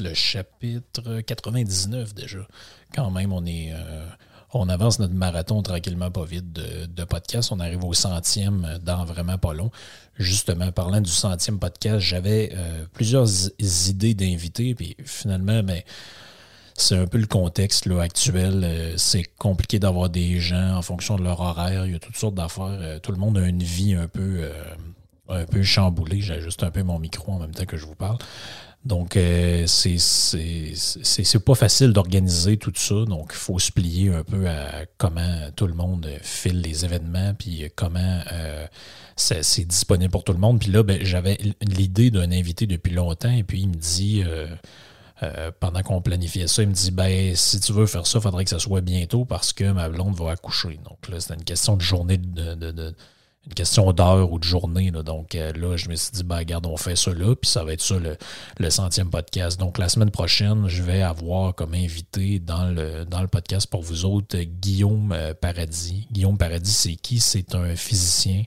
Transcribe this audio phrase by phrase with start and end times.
[0.00, 2.46] Le chapitre 99 déjà.
[2.94, 4.06] Quand même, on est, euh,
[4.52, 7.52] on avance notre marathon tranquillement, pas vite de, podcast.
[7.52, 9.70] On arrive au centième dans vraiment pas long.
[10.18, 13.28] Justement, parlant du centième podcast, j'avais euh, plusieurs
[13.88, 15.82] idées d'invités, puis finalement, ben,
[16.74, 18.62] c'est un peu le contexte actuel.
[18.64, 21.86] Euh, c'est compliqué d'avoir des gens en fonction de leur horaire.
[21.86, 23.00] Il y a toutes sortes d'affaires.
[23.02, 24.50] Tout le monde a une vie un peu,
[25.28, 26.20] un peu chamboulée.
[26.20, 28.18] J'ajuste un peu mon micro en même temps que je vous parle.
[28.86, 33.04] Donc, euh, c'est pas facile d'organiser tout ça.
[33.04, 37.34] Donc, il faut se plier un peu à comment tout le monde file les événements,
[37.34, 38.66] puis comment euh,
[39.16, 40.60] c'est disponible pour tout le monde.
[40.60, 44.22] Puis là, ben, j'avais l'idée d'un invité depuis longtemps, et puis il me dit...
[44.24, 44.46] euh,
[45.22, 48.20] euh, pendant qu'on planifiait ça, il me dit ben si tu veux faire ça, il
[48.20, 50.78] faudrait que ça soit bientôt parce que ma blonde va accoucher.
[50.84, 52.94] Donc là, c'était une question de journée de-
[53.46, 54.90] une question d'heure ou de journée.
[54.90, 55.02] là.
[55.02, 57.64] Donc euh, là, je me suis dit, ben regarde, on fait ça là, puis ça
[57.64, 58.16] va être ça le,
[58.58, 59.58] le centième podcast.
[59.58, 63.82] Donc la semaine prochaine, je vais avoir comme invité dans le, dans le podcast pour
[63.82, 66.06] vous autres Guillaume euh, Paradis.
[66.10, 67.20] Guillaume Paradis, c'est qui?
[67.20, 68.44] C'est un physicien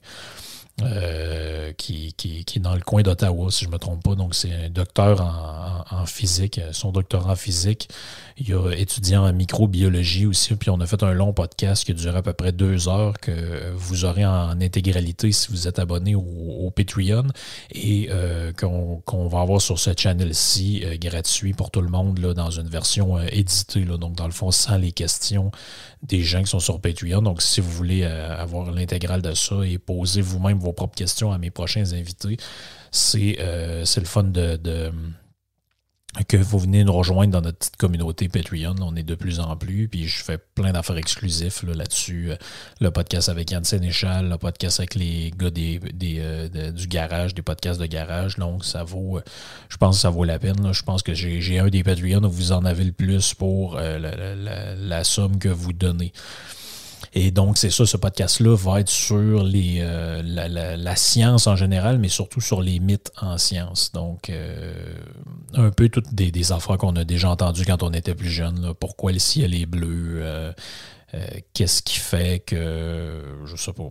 [0.83, 4.15] euh, qui, qui, qui est dans le coin d'Ottawa, si je ne me trompe pas.
[4.15, 6.61] Donc, c'est un docteur en, physique.
[6.71, 7.89] Son doctorat en physique,
[8.37, 10.55] il a étudié en microbiologie aussi.
[10.55, 13.19] Puis, on a fait un long podcast qui a duré à peu près deux heures
[13.19, 17.23] que vous aurez en intégralité si vous êtes abonné au, Patreon
[17.71, 22.33] et euh, qu'on va avoir sur ce channel-ci euh, gratuit pour tout le monde là,
[22.33, 23.85] dans une version éditée.
[23.85, 25.51] Là, donc, dans le fond, sans les questions
[26.03, 27.21] des gens qui sont sur Patreon.
[27.21, 31.37] Donc, si vous voulez avoir l'intégrale de ça et poser vous-même vos propres questions à
[31.37, 32.37] mes prochains invités,
[32.91, 34.57] c'est euh, le fun de,
[36.27, 38.75] que vous venez nous rejoindre dans notre petite communauté Patreon.
[38.81, 42.31] On est de plus en plus, puis je fais plein d'affaires exclusifs là, là-dessus.
[42.31, 42.35] Euh,
[42.81, 47.41] Le podcast avec Yann Sénéchal, le podcast avec les gars des, euh, du garage, des
[47.43, 48.37] podcasts de garage.
[48.37, 49.23] Donc, ça vaut, euh,
[49.69, 50.73] je pense que ça vaut la peine.
[50.73, 55.03] Je pense que j'ai un des Patreons où vous en avez le plus pour la
[55.03, 56.11] somme que vous donnez.
[57.13, 62.09] Et donc, c'est ça, ce podcast-là va être sur euh, la, science en général, mais
[62.09, 63.91] surtout sur les mythes en science.
[63.91, 64.93] Donc, euh,
[65.55, 68.73] un peu toutes des, des affaires qu'on a déjà entendues quand on était plus jeune.
[68.79, 70.19] Pourquoi le ciel est bleu?
[70.21, 70.53] euh,
[71.53, 73.83] Qu'est-ce qui fait que, je sais pas,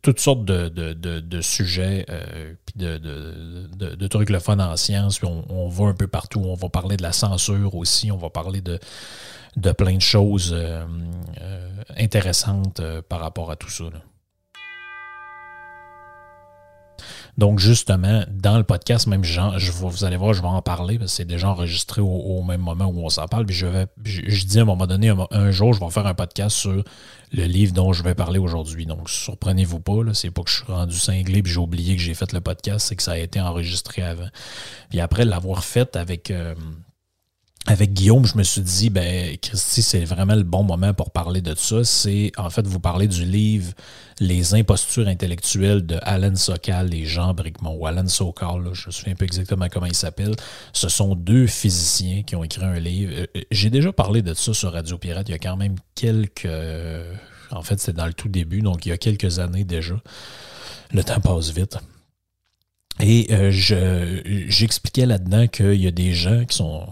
[0.00, 2.06] toutes, sortes de, sujets,
[2.64, 5.18] puis de, trucs le fun en science.
[5.18, 6.40] Puis on va un peu partout.
[6.44, 8.12] On va parler de la censure aussi.
[8.12, 8.78] On va parler de,
[9.56, 10.84] de plein de choses euh,
[11.40, 13.84] euh, intéressantes euh, par rapport à tout ça.
[17.38, 21.12] Donc, justement, dans le podcast, même je vous allez voir, je vais en parler parce
[21.12, 23.46] que c'est déjà enregistré au, même moment où on s'en parle.
[23.46, 26.12] Puis je vais, je, dis à un moment donné, un, jour, je vais faire un
[26.12, 26.84] podcast sur
[27.32, 28.84] le livre dont je vais parler aujourd'hui.
[28.84, 32.02] Donc, surprenez-vous pas, là, c'est pas que je suis rendu cinglé puis j'ai oublié que
[32.02, 34.28] j'ai fait le podcast, c'est que ça a été enregistré avant.
[34.90, 36.30] Puis après l'avoir fait avec.
[37.66, 41.42] Avec Guillaume, je me suis dit, ben, Christy, c'est vraiment le bon moment pour parler
[41.42, 41.84] de ça.
[41.84, 43.72] C'est, en fait, vous parler du livre
[44.18, 49.14] Les impostures intellectuelles de Alan Sokal et Jean Bricmont, ou Alan Sokal, je me souviens
[49.14, 50.34] peu exactement comment il s'appelle.
[50.72, 53.12] Ce sont deux physiciens qui ont écrit un livre.
[53.14, 55.76] Euh, euh, J'ai déjà parlé de ça sur Radio Pirate il y a quand même
[55.94, 56.46] quelques.
[56.46, 57.14] euh,
[57.50, 59.94] En fait, c'est dans le tout début, donc il y a quelques années déjà.
[60.92, 61.76] Le temps passe vite.
[63.00, 66.86] Et je- j'expliquais là-dedans qu'il y a des gens qui sont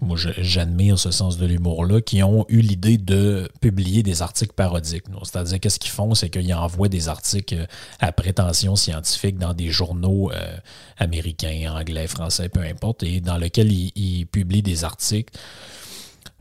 [0.00, 5.04] moi j'admire ce sens de l'humour-là, qui ont eu l'idée de publier des articles parodiques.
[5.22, 7.66] C'est-à-dire qu'est-ce qu'ils font, c'est qu'ils envoient des articles
[8.00, 10.56] à prétention scientifique dans des journaux euh,
[10.96, 15.38] américains, anglais, français, peu importe, et dans lesquels ils publient des articles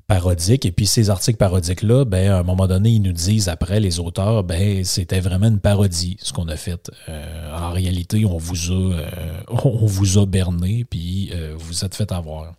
[0.08, 4.00] Et puis ces articles parodiques-là, ben, à un moment donné, ils nous disent après, les
[4.00, 6.92] auteurs, ben, c'était vraiment une parodie, ce qu'on a fait.
[7.10, 9.10] Euh, en réalité, on vous a, euh,
[9.64, 12.54] on vous a berné, puis euh, vous êtes fait avoir.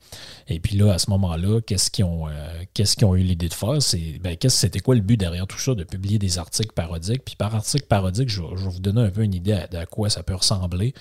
[0.48, 2.26] Et puis là, à ce moment-là, qu'est-ce qu'ils ont,
[2.74, 3.80] qu'est-ce qu'ils ont eu l'idée de faire?
[3.80, 7.24] C'est, ben, c'était quoi le but derrière tout ça, de publier des articles parodiques?
[7.24, 10.22] Puis par article parodique, je, vais vous donner un peu une idée à quoi ça
[10.22, 10.94] peut ressembler.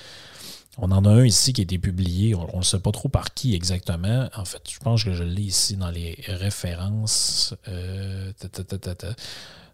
[0.78, 3.34] On en a un ici qui a été publié, on ne sait pas trop par
[3.34, 4.30] qui exactement.
[4.36, 7.56] En fait, je pense que je l'ai ici dans les références.
[7.68, 8.32] Euh,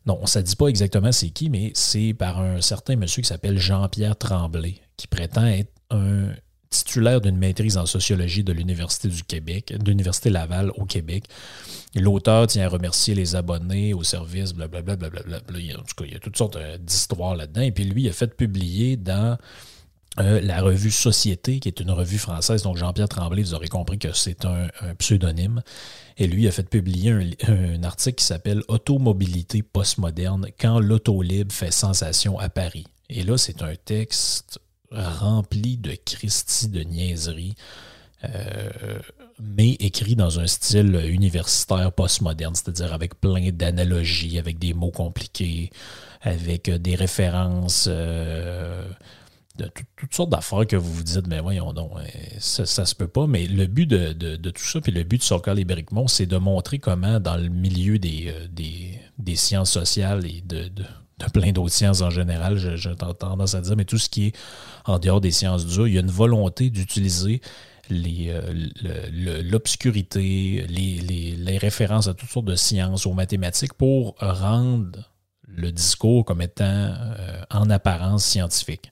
[0.06, 3.27] non, on ne dit pas exactement c'est qui, mais c'est par un certain monsieur qui
[3.27, 6.30] s'appelle Jean-Pierre Tremblay, qui prétend être un
[6.69, 11.25] titulaire d'une maîtrise en sociologie de l'Université du Québec, de l'Université Laval au Québec.
[11.95, 14.95] L'auteur tient à remercier les abonnés au service, blablabla.
[14.95, 17.62] Bla, en tout cas, il y a toutes sortes euh, d'histoires là-dedans.
[17.62, 19.38] Et puis lui, il a fait publier dans
[20.19, 23.98] euh, la revue Société, qui est une revue française, donc Jean-Pierre Tremblay, vous aurez compris
[23.98, 24.68] que c'est un,
[24.98, 25.62] pseudonyme.
[26.18, 27.12] Et lui a fait publier
[27.48, 32.86] un, article qui s'appelle Automobilité postmoderne quand l'auto libre fait sensation à Paris.
[33.10, 34.60] Et là, c'est un texte
[34.92, 37.56] rempli de Christie de niaiseries,
[38.25, 39.00] euh,
[39.40, 45.69] mais écrit dans un style universitaire postmoderne, c'est-à-dire avec plein d'analogies, avec des mots compliqués,
[46.22, 47.88] avec des références.
[47.90, 48.86] Euh,
[49.57, 52.03] de toutes sortes d'affaires que vous vous dites, mais voyons euh,
[52.39, 53.27] ça, ça se peut pas.
[53.27, 56.38] Mais le but de, tout ça, puis le but de Soccer et Bricmont, c'est de
[56.38, 58.48] montrer comment, dans le milieu des, euh,
[59.18, 60.83] des, sciences sociales et de, de,
[61.33, 64.36] plein d'autres sciences en général, j'ai tendance à dire, mais tout ce qui est
[64.86, 67.42] en dehors des sciences dures, il y a une volonté d'utiliser
[67.92, 68.53] euh,
[69.44, 75.12] l'obscurité, les, les, références à toutes sortes de sciences, aux mathématiques, pour rendre
[75.48, 76.94] le discours comme étant
[77.50, 78.92] en apparence scientifique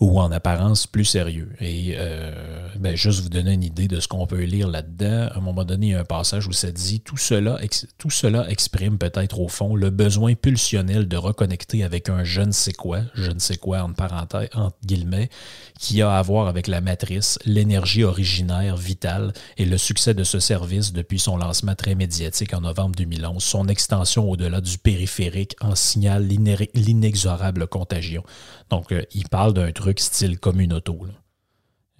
[0.00, 1.50] ou en apparence plus sérieux.
[1.60, 5.28] Et euh, ben, juste vous donner une idée de ce qu'on peut lire là-dedans.
[5.32, 7.58] À un moment donné, il y a un passage où ça dit tout cela,
[7.98, 12.52] tout cela exprime peut-être au fond le besoin pulsionnel de reconnecter avec un je ne
[12.52, 15.30] sais quoi, je ne sais quoi entre parenthèses, entre guillemets,
[15.78, 20.38] qui a à voir avec la matrice, l'énergie originaire, vitale et le succès de ce
[20.38, 25.74] service depuis son lancement très médiatique en novembre 2011, son extension au-delà du périphérique en
[25.74, 26.28] signale
[26.74, 28.22] l'inexorable contagion.
[28.70, 31.04] Donc, euh, il parle d'un truc style communauto.
[31.04, 31.12] Là.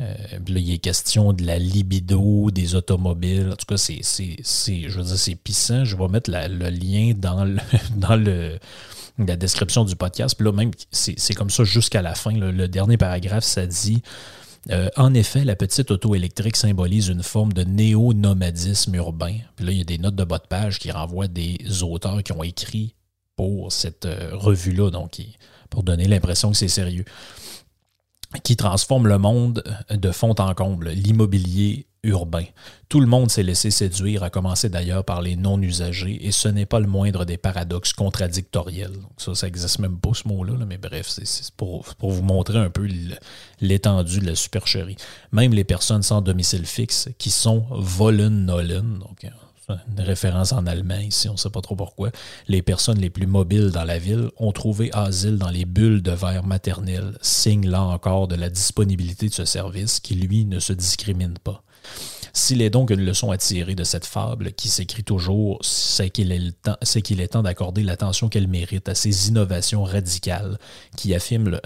[0.01, 3.51] Euh, là, il est question de la libido des automobiles.
[3.53, 5.85] En tout cas, c'est, je veux dire, c'est pissant.
[5.85, 7.59] Je vais mettre le lien dans, le,
[7.97, 8.59] dans le,
[9.19, 10.37] la description du podcast.
[10.37, 12.33] Puis là, même, c'est, comme ça jusqu'à la fin.
[12.33, 14.03] Le dernier paragraphe, ça dit
[14.71, 19.35] euh, En effet, la petite auto électrique symbolise une forme de néo-nomadisme urbain.
[19.57, 22.23] Puis là, il y a des notes de bas de page qui renvoient des auteurs
[22.23, 22.95] qui ont écrit
[23.35, 24.91] pour cette revue-là.
[24.91, 25.21] Donc,
[25.71, 27.05] pour donner l'impression que c'est sérieux,
[28.45, 32.45] qui transforme le monde de fond en comble, l'immobilier urbain.
[32.89, 36.67] Tout le monde s'est laissé séduire, à commencer d'ailleurs par les non-usagers, et ce n'est
[36.67, 39.01] pas le moindre des paradoxes contradictoriels.
[39.17, 42.71] ça, ça n'existe même pas ce mot-là, mais bref, c'est pour, pour, vous montrer un
[42.71, 42.89] peu
[43.61, 44.97] l'étendue de la supercherie.
[45.33, 49.27] Même les personnes sans domicile fixe, qui sont Vollen-Nollen, donc
[49.69, 52.11] une référence en allemand ici, on ne sait pas trop pourquoi,
[52.47, 56.13] les personnes les plus mobiles dans la ville ont trouvé asile dans les bulles de
[56.13, 60.73] verre maternel, signe là encore de la disponibilité de ce service qui, lui, ne se
[60.73, 61.63] discrimine pas.
[62.33, 66.33] S'il est donc une leçon à tirer de cette fable qui s'écrit toujours, c'est qu'il
[66.33, 70.59] est, temps, d'accorder l'attention qu'elle mérite à ces innovations radicales
[70.97, 71.59] qui affirment,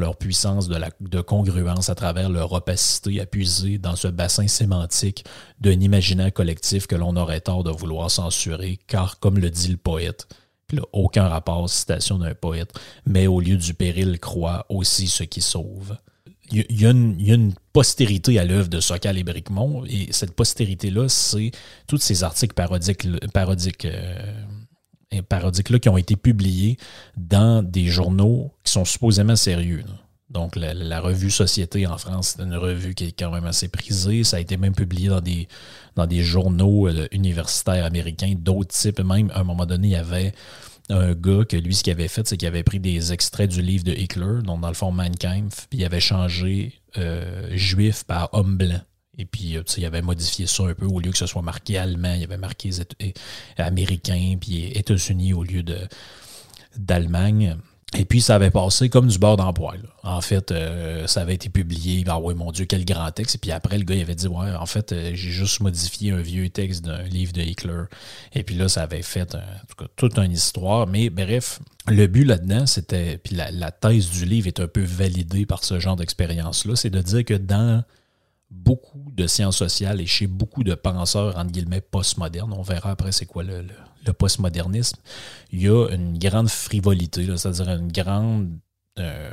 [0.00, 5.24] leur puissance de congruence à travers leur opacité à puiser dans ce bassin sémantique
[5.60, 9.76] d'un imaginaire collectif que l'on aurait tort de vouloir censurer, car comme le dit le
[9.76, 10.26] poète,
[10.92, 12.72] aucun rapport, citation d'un poète,
[13.06, 15.96] mais au lieu du péril croit aussi ce qui sauve
[16.52, 21.50] il y, a une postérité à l'œuvre de Socal et Bricmont, et cette postérité-là, c'est
[21.86, 26.76] tous ces articles parodiques, parodiques, euh, parodiques là, qui ont été publiés
[27.16, 29.84] dans des journaux qui sont supposément sérieux.
[30.32, 34.24] Donc, la, revue Société en France, c'est une revue qui est quand même assez prisée.
[34.24, 35.46] Ça a été même publié dans des,
[35.94, 39.00] dans des journaux euh, universitaires américains, d'autres types.
[39.00, 40.32] Même, à un moment donné, il y avait
[40.92, 43.62] un gars que lui, ce qu'il avait fait, c'est qu'il avait pris des extraits du
[43.62, 48.04] livre de Hitler, donc dans le fond Mein Kampf, puis il avait changé euh, juif
[48.04, 48.80] par homme blanc.
[49.18, 50.86] Et puis, euh, il avait modifié ça un peu.
[50.86, 52.70] Au lieu que ce soit marqué allemand, il avait marqué
[53.56, 55.62] américain, puis États-Unis au lieu
[56.76, 57.56] d'Allemagne.
[57.94, 59.74] Et puis, ça avait passé comme du beurre d'emploi.
[60.02, 62.02] En fait, euh, ça avait été publié.
[62.08, 63.34] Ah ouais, mon Dieu, quel grand texte.
[63.34, 66.22] Et puis après, le gars, avait dit Ouais, en fait, euh, j'ai juste modifié un
[66.22, 67.82] vieux texte d'un livre de Hitler.
[68.32, 69.36] Et puis là, ça avait fait
[69.96, 70.86] toute une histoire.
[70.86, 73.18] Mais bref, le but là-dedans, c'était.
[73.18, 76.76] Puis la, la, thèse du livre est un peu validée par ce genre d'expérience-là.
[76.76, 77.84] C'est de dire que dans
[78.50, 83.12] beaucoup de sciences sociales et chez beaucoup de penseurs, entre guillemets, postmodernes, on verra après
[83.12, 83.64] c'est quoi le,
[84.10, 84.98] postmodernisme,
[85.52, 88.58] il y a une grande frivolité, c'est-à-dire une grande...
[88.98, 89.30] Euh,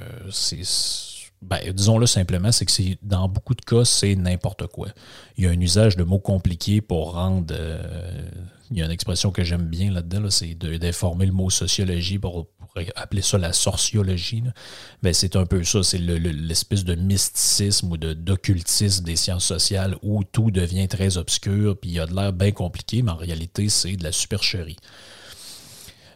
[1.41, 4.89] ben, disons-le simplement, c'est que dans beaucoup de cas, c'est n'importe quoi.
[5.38, 8.29] Il y a un usage de mots compliqués pour rendre euh,
[8.71, 12.47] il y a une expression que j'aime bien là-dedans, c'est d'informer le mot sociologie pour,
[12.95, 14.43] appeler ça la sorciologie.
[15.03, 20.23] Ben, c'est un peu ça, c'est l'espèce de mysticisme ou d'occultisme des sciences sociales où
[20.23, 23.69] tout devient très obscur, puis il y a de l'air bien compliqué, mais en réalité,
[23.69, 24.77] c'est de la supercherie.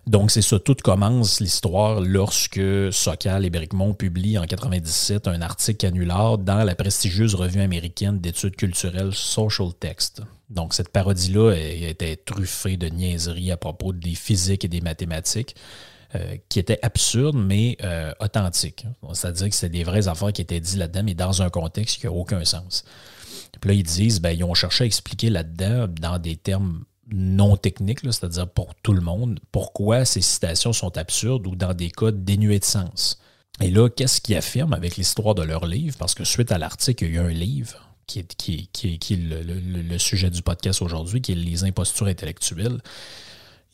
[0.06, 2.60] Donc, c'est ça, tout commence l'histoire lorsque
[2.92, 8.58] Sokal et Bricmont publient en 97 un article canular dans la prestigieuse revue américaine d'études
[8.58, 10.22] culturelles Social Text.
[10.50, 15.56] Donc, cette parodie-là était truffée de niaiseries à propos des physiques et des mathématiques.
[16.16, 18.86] Euh, qui étaient absurdes, mais euh, authentiques.
[19.14, 22.06] C'est-à-dire que c'était des vraies affaires qui étaient dites là-dedans, mais dans un contexte qui
[22.06, 22.86] n'a aucun sens.
[23.60, 27.58] Puis là, ils disent, ben, ils ont cherché à expliquer là-dedans, dans des termes non
[27.58, 32.12] techniques, c'est-à-dire pour tout le monde, pourquoi ces citations sont absurdes ou dans des cas
[32.12, 33.20] dénués de sens.
[33.60, 35.98] Et là, qu'est-ce qu'ils affirment avec l'histoire de leur livre?
[35.98, 40.44] Parce que suite à l'article, il y a un livre qui est, le, sujet du
[40.44, 42.82] podcast aujourd'hui, qui est Les impostures intellectuelles.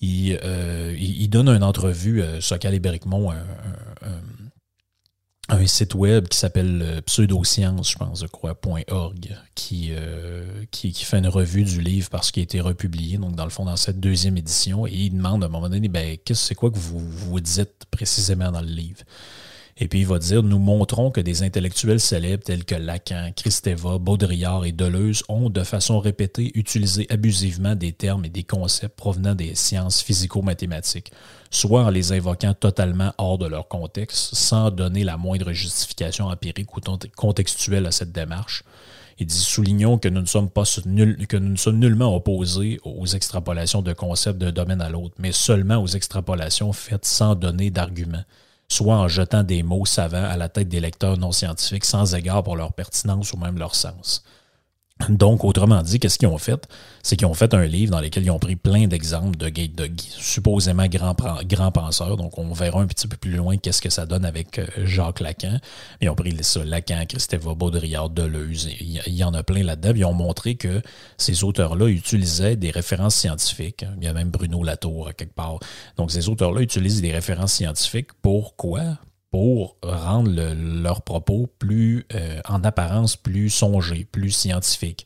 [0.01, 3.43] Il, euh, il, donne une entrevue, euh, Socal et Bericmont, un,
[5.49, 9.91] un, site web qui s'appelle euh, Pseudoscience, je pense, je crois, .org, qui,
[10.71, 13.49] qui, qui, fait une revue du livre parce qu'il a été republié, donc dans le
[13.49, 16.55] fond, dans cette deuxième édition, et il demande à un moment donné, ben, qu'est-ce c'est
[16.55, 19.03] quoi que vous, vous dites précisément dans le livre?
[19.81, 23.97] Et puis il va dire Nous montrons que des intellectuels célèbres tels que Lacan, Kristeva,
[23.97, 29.35] Baudrillard et Deleuze ont de façon répétée utilisé abusivement des termes et des concepts provenant
[29.35, 31.13] des sciences physico-mathématiques,
[31.49, 36.75] soit en les invoquant totalement hors de leur contexte, sans donner la moindre justification empirique
[36.75, 36.81] ou
[37.15, 38.63] contextuelle à cette démarche.
[39.17, 43.05] Il dit Soulignons que nous ne sommes pas que nous ne sommes nullement opposés aux
[43.05, 48.25] extrapolations de concepts d'un domaine à l'autre, mais seulement aux extrapolations faites sans donner d'arguments
[48.71, 52.43] soit en jetant des mots savants à la tête des lecteurs non scientifiques sans égard
[52.43, 54.23] pour leur pertinence ou même leur sens.
[55.07, 56.67] Donc, autrement dit, qu'est-ce qu'ils ont fait?
[57.03, 59.89] C'est qu'ils ont fait un livre dans lequel ils ont pris plein d'exemples de, de,
[59.97, 62.17] supposément grands, penseurs.
[62.17, 65.21] Donc, on verra un petit peu plus loin qu'est-ce que ça donne avec euh, Jacques
[65.21, 65.57] Lacan.
[66.01, 68.69] Ils ont pris ça, Lacan, Christophe Baudrillard, Deleuze.
[68.79, 69.93] Il y en a plein là-dedans.
[69.95, 70.81] Ils ont montré que
[71.17, 73.85] ces auteurs-là utilisaient des références scientifiques.
[73.97, 75.59] Il y a même Bruno Latour, quelque part.
[75.95, 78.09] Donc, ces auteurs-là utilisent des références scientifiques.
[78.21, 78.97] Pourquoi?
[79.31, 85.05] Pour rendre leurs propos plus, euh, en apparence, plus songés, plus scientifiques.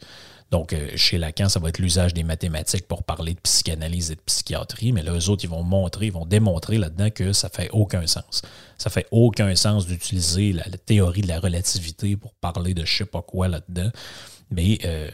[0.49, 4.15] Donc, euh, chez Lacan, ça va être l'usage des mathématiques pour parler de psychanalyse et
[4.15, 7.49] de psychiatrie, mais là, eux autres, ils vont montrer, ils vont démontrer là-dedans que ça
[7.49, 8.43] fait aucun sens.
[8.77, 13.05] Ça fait aucun sens d'utiliser la, théorie de la relativité pour parler de je sais
[13.05, 13.89] pas quoi là-dedans.
[14.51, 15.09] Mais euh,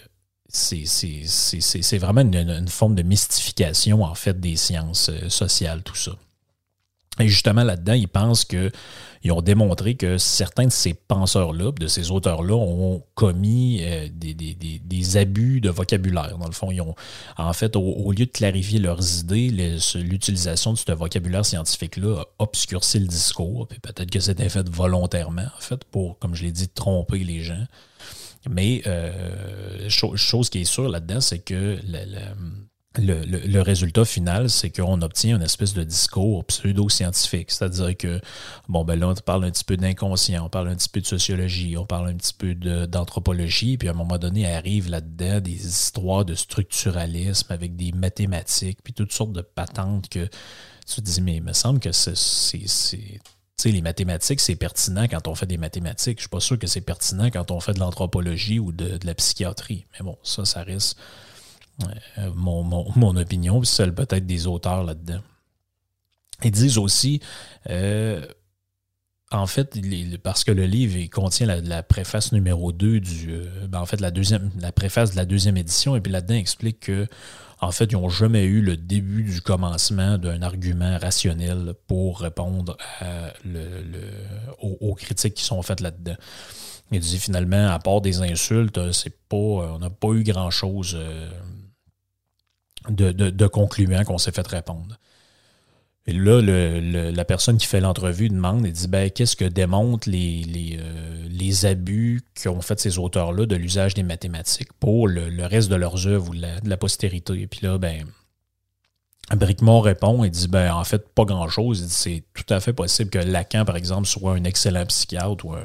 [0.50, 6.12] c'est vraiment une, une, forme de mystification, en fait, des sciences sociales, tout ça.
[7.20, 8.72] Et justement, là-dedans, ils pensent que
[9.24, 15.18] ils ont démontré que certains de ces penseurs-là, de ces auteurs-là, ont commis euh, des,
[15.18, 16.38] abus de vocabulaire.
[16.38, 16.96] Dans le fond, ils ont,
[17.38, 19.50] en fait, au, lieu de clarifier leurs idées,
[19.96, 23.68] l'utilisation de ce vocabulaire scientifique-là a obscurci le discours.
[23.82, 27.66] Peut-être que c'était fait volontairement, en fait, pour, comme je l'ai dit, tromper les gens.
[28.50, 31.78] Mais euh, chose qui est sûre là-dedans, c'est que
[32.98, 37.52] le, résultat final, c'est qu'on obtient une espèce de discours pseudo-scientifique.
[37.52, 38.20] C'est-à-dire que,
[38.68, 41.06] bon, ben là, on parle un petit peu d'inconscient, on parle un petit peu de
[41.06, 45.68] sociologie, on parle un petit peu d'anthropologie, puis à un moment donné, arrive là-dedans des
[45.68, 50.28] histoires de structuralisme avec des mathématiques, puis toutes sortes de patentes que
[50.88, 52.10] tu te dis, mais il me semble que c'est.
[53.66, 56.20] Les mathématiques, c'est pertinent quand on fait des mathématiques.
[56.20, 59.06] Je suis pas sûr que c'est pertinent quand on fait de l'anthropologie ou de, de
[59.06, 59.86] la psychiatrie.
[59.94, 60.98] Mais bon, ça, ça reste
[62.18, 65.22] euh, mon, mon, opinion, celle peut-être des auteurs là-dedans.
[66.44, 67.22] Ils disent aussi,
[67.70, 68.26] euh,
[69.32, 69.78] en fait,
[70.24, 73.32] parce que le livre contient la, préface numéro 2 du.
[73.32, 76.36] Euh, ben, en fait, la deuxième, la préface de la deuxième édition, et puis là-dedans,
[76.36, 77.08] explique que,
[77.62, 82.78] en fait, ils n'ont jamais eu le début du commencement d'un argument rationnel pour répondre
[84.62, 86.16] aux, critiques qui sont faites là-dedans.
[86.92, 90.98] Il dit finalement, à part des insultes, c'est pas, on n'a pas eu grand-chose
[92.88, 94.98] de, concluants qu'on s'est fait répondre.
[96.08, 100.44] Et là, la personne qui fait l'entrevue demande et dit ben, qu'est-ce que démontrent les,
[101.30, 106.08] les, abus qu'ont fait ces auteurs-là de l'usage des mathématiques pour le, reste de leurs
[106.08, 107.42] œuvres ou de la, postérité?
[107.42, 108.06] Et puis là, ben,
[109.36, 111.86] Bricmont répond et dit ben en fait pas grand chose.
[111.90, 115.64] c'est tout à fait possible que Lacan, par exemple, soit un excellent psychiatre ou un,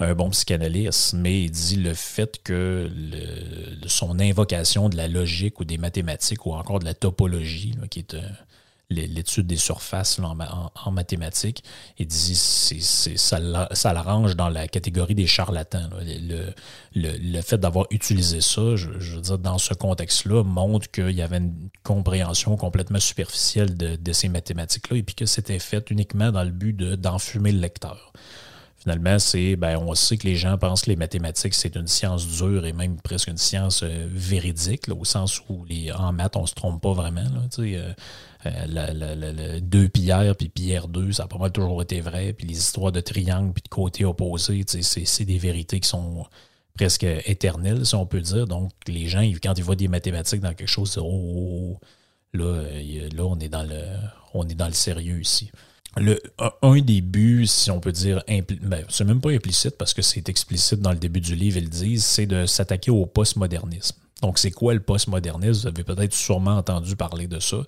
[0.00, 2.90] bon psychanalyste, mais il dit le fait que
[3.86, 8.16] son invocation de la logique ou des mathématiques ou encore de la topologie, qui est
[8.92, 11.64] l'étude des surfaces en, mathématiques,
[11.98, 15.88] il dit c'est, ça, l'arrange dans la catégorie des charlatans.
[16.00, 16.52] Le,
[16.94, 21.38] le, fait d'avoir utilisé ça, je, veux dire, dans ce contexte-là, montre qu'il y avait
[21.38, 26.50] une compréhension complètement superficielle de, ces mathématiques-là et puis que c'était fait uniquement dans le
[26.50, 28.12] but d'enfumer le lecteur.
[28.82, 32.26] Finalement, c'est, ben, on sait que les gens pensent que les mathématiques, c'est une science
[32.26, 36.46] dure et même presque une science euh, véridique, au sens où les, en maths, on
[36.46, 37.22] se trompe pas vraiment.
[37.22, 37.92] Là, euh,
[38.46, 42.32] euh, deux pierres puis pierre 2, ça a pas mal toujours été vrai.
[42.32, 46.26] Puis les histoires de triangles puis de côtés opposés, c'est des vérités qui sont
[46.74, 48.48] presque éternelles, si on peut dire.
[48.48, 51.80] Donc, les gens, quand ils voient des mathématiques dans quelque chose, disent, oh, oh, oh
[52.32, 52.64] là,
[53.14, 53.80] là, on est dans le,
[54.34, 55.52] on est dans le sérieux ici
[55.96, 56.20] le,
[56.62, 58.22] un des buts, si on peut dire,
[58.62, 61.64] ben, c'est même pas implicite parce que c'est explicite dans le début du livre, ils
[61.64, 63.96] le disent, c'est de s'attaquer au postmodernisme.
[64.22, 65.62] Donc, c'est quoi le postmodernisme?
[65.62, 67.58] Vous avez peut-être sûrement entendu parler de ça.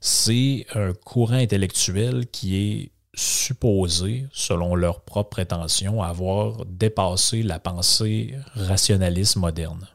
[0.00, 8.34] C'est un courant intellectuel qui est supposé, selon leurs propres prétentions, avoir dépassé la pensée
[8.54, 9.86] rationaliste moderne.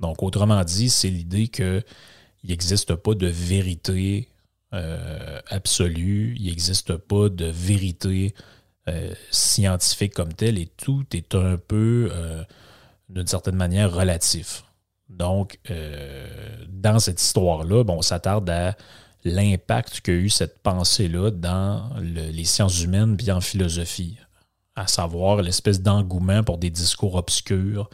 [0.00, 1.84] Donc, autrement dit, c'est l'idée qu'il
[2.44, 4.28] n'existe pas de vérité
[4.74, 8.34] euh, absolu, il n'existe pas de vérité
[8.88, 12.42] euh, scientifique comme telle et tout est un peu, euh,
[13.08, 14.64] d'une certaine manière, relatif.
[15.08, 15.60] Donc,
[16.68, 18.76] dans cette histoire-là, bon, on s'attarde à
[19.22, 24.18] l'impact qu'a eu cette pensée-là dans les sciences humaines puis en philosophie,
[24.74, 27.88] à savoir l'espèce d'engouement pour des discours obscurs,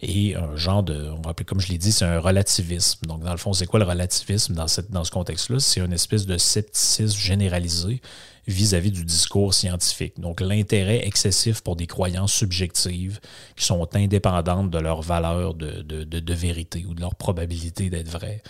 [0.00, 3.06] et un genre de, on va appeler, comme je l'ai dit, c'est un relativisme.
[3.06, 5.60] Donc, dans le fond, c'est quoi le relativisme dans, ce contexte-là?
[5.60, 8.00] C'est une espèce de scepticisme généralisé
[8.46, 10.20] vis-à-vis du discours scientifique.
[10.20, 13.20] Donc, l'intérêt excessif pour des croyances subjectives
[13.56, 18.42] qui sont indépendantes de leur valeur de, de, vérité ou de leur probabilité d'être vraies.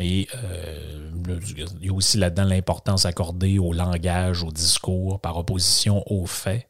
[0.00, 1.10] Et euh,
[1.80, 6.66] il y a aussi là-dedans l'importance accordée au langage, au discours, par opposition aux faits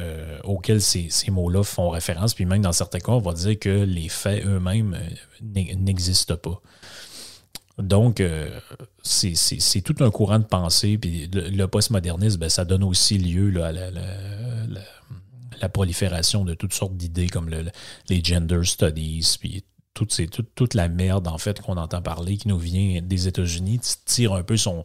[0.00, 2.34] euh, auxquels ces, mots-là font référence.
[2.34, 6.60] Puis même dans certains cas, on va dire que les faits eux-mêmes euh, n'existent pas.
[7.78, 8.58] Donc, euh,
[9.02, 10.98] c'est tout un courant de pensée.
[10.98, 17.28] Puis le, postmodernisme, ben, ça donne aussi lieu à la, prolifération de toutes sortes d'idées
[17.28, 17.50] comme
[18.08, 20.20] les gender studies, puis toute,
[20.54, 24.42] toute la merde, en fait, qu'on entend parler, qui nous vient des États-Unis, tire un
[24.42, 24.84] peu son,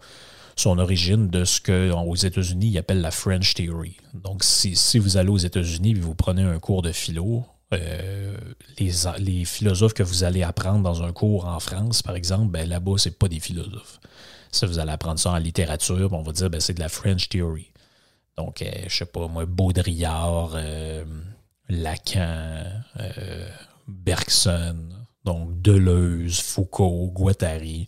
[0.55, 3.97] son origine de ce qu'aux États-Unis, ils appellent la French Theory.
[4.13, 8.37] Donc, si, vous allez aux États-Unis et vous prenez un cours de philo, euh,
[8.79, 12.97] les, philosophes que vous allez apprendre dans un cours en France, par exemple, ben là-bas,
[12.97, 13.99] ce pas des philosophes.
[14.51, 17.29] Ça, vous allez apprendre ça en littérature, on va dire ben, c'est de la French
[17.29, 17.71] Theory.
[18.37, 21.03] Donc, je euh, je sais pas, moi, Baudrillard, euh,
[21.69, 22.63] Lacan,
[23.87, 24.89] Bergson,
[25.25, 27.87] donc Deleuze, Foucault, Guattari.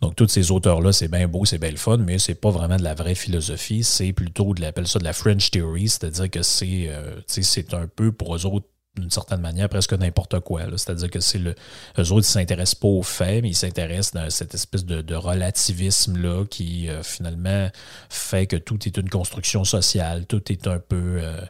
[0.00, 2.76] Donc, tous ces auteurs-là, c'est bien beau, c'est bien le fun, mais c'est pas vraiment
[2.76, 3.82] de la vraie philosophie.
[3.82, 7.88] C'est plutôt, de l'appelle ça de la French Theory, c'est-à-dire que c'est euh, c'est un
[7.88, 10.62] peu pour eux autres d'une certaine manière, presque n'importe quoi.
[10.76, 11.54] C'est-à-dire que c'est le.
[11.98, 16.44] Eux autres, ils s'intéressent pas aux faits, mais ils s'intéressent à cette espèce de, relativisme-là
[16.46, 17.68] qui, euh, finalement,
[18.08, 21.20] fait que tout est une construction sociale, tout est un peu.
[21.22, 21.40] Euh,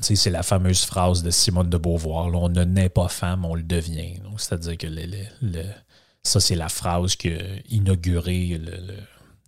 [0.00, 3.62] c'est la fameuse phrase de Simone de Beauvoir, on ne naît pas femme, on le
[3.62, 4.14] devient.
[4.38, 5.62] C'est-à-dire que le
[6.24, 8.60] ça, c'est la phrase qui a inauguré,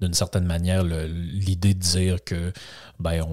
[0.00, 2.52] d'une certaine manière, l'idée de dire que
[3.00, 3.26] ben,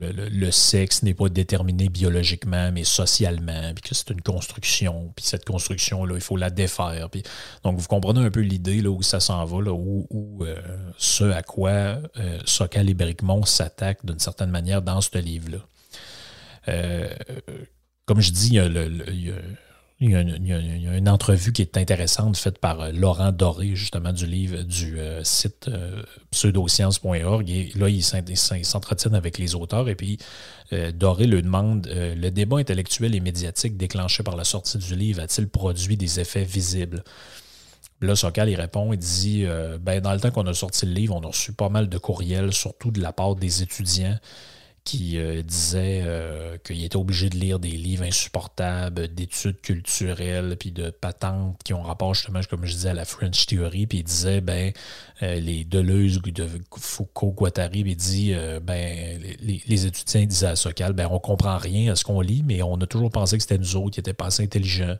[0.00, 5.44] le, sexe n'est pas déterminé biologiquement, mais socialement, puis que c'est une construction, puis cette
[5.44, 7.10] construction-là, il faut la défaire.
[7.62, 10.56] Donc, vous comprenez un peu l'idée là, où ça s'en va, là, où, euh,
[10.96, 12.96] ce à quoi euh, Sokal et
[13.44, 15.58] s'attaquent d'une certaine manière dans ce livre-là.
[16.68, 17.08] Euh,
[18.06, 19.34] comme je dis, il y a, le, il y, a
[20.06, 25.22] une, entrevue qui est intéressante faite par euh, Laurent Doré, justement, du livre du euh,
[25.24, 27.50] site euh, pseudoscience.org.
[27.50, 29.88] Et là, il s'entretient avec les auteurs.
[29.88, 30.18] Et puis,
[30.94, 35.46] Doré lui demande Le débat intellectuel et médiatique déclenché par la sortie du livre a-t-il
[35.46, 37.04] produit des effets visibles
[38.00, 39.44] Là, Sokal, il répond, il dit
[39.82, 41.98] ben, Dans le temps qu'on a sorti le livre, on a reçu pas mal de
[41.98, 44.16] courriels, surtout de la part des étudiants
[44.84, 50.72] qui euh, disait euh, qu'il était obligé de lire des livres insupportables d'études culturelles puis
[50.72, 53.86] de patentes qui ont rapport justement, comme je disais, à la French Theory.
[53.86, 54.72] Puis il disait, ben,
[55.22, 61.08] euh, les Deleuze de Foucault, Guattari, il dit, ben, les, étudiants disaient à Socal, ben,
[61.10, 63.76] on comprend rien à ce qu'on lit, mais on a toujours pensé que c'était nous
[63.76, 64.96] autres qui étaient pas assez intelligents.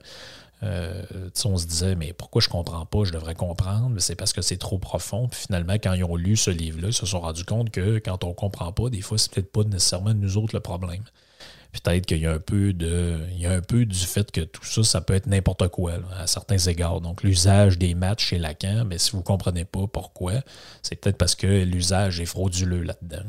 [0.62, 1.02] Euh,
[1.44, 4.42] on se disait, mais pourquoi je comprends pas, je devrais comprendre, mais c'est parce que
[4.42, 5.28] c'est trop profond.
[5.28, 8.22] Puis finalement, quand ils ont lu ce livre-là, ils se sont rendus compte que quand
[8.24, 11.02] on comprend pas, des fois, c'est peut-être pas nécessairement nous autres le problème.
[11.72, 13.20] Peut-être qu'il y a un peu de.
[13.32, 15.94] Il y a un peu du fait que tout ça, ça peut être n'importe quoi
[16.18, 17.00] à certains égards.
[17.00, 20.34] Donc, l'usage des matchs chez Lacan, mais si vous ne comprenez pas pourquoi,
[20.82, 23.24] c'est peut-être parce que l'usage est frauduleux là-dedans.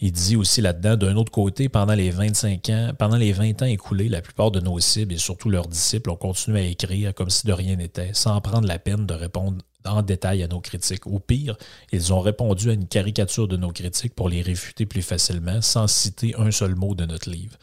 [0.00, 3.66] Il dit aussi là-dedans, d'un autre côté, pendant les 25 ans, pendant les 20 ans
[3.66, 7.30] écoulés, la plupart de nos cibles et surtout leurs disciples ont continué à écrire comme
[7.30, 11.06] si de rien n'était, sans prendre la peine de répondre en détail à nos critiques.
[11.06, 11.56] Au pire,
[11.90, 15.88] ils ont répondu à une caricature de nos critiques pour les réfuter plus facilement, sans
[15.88, 17.56] citer un seul mot de notre livre.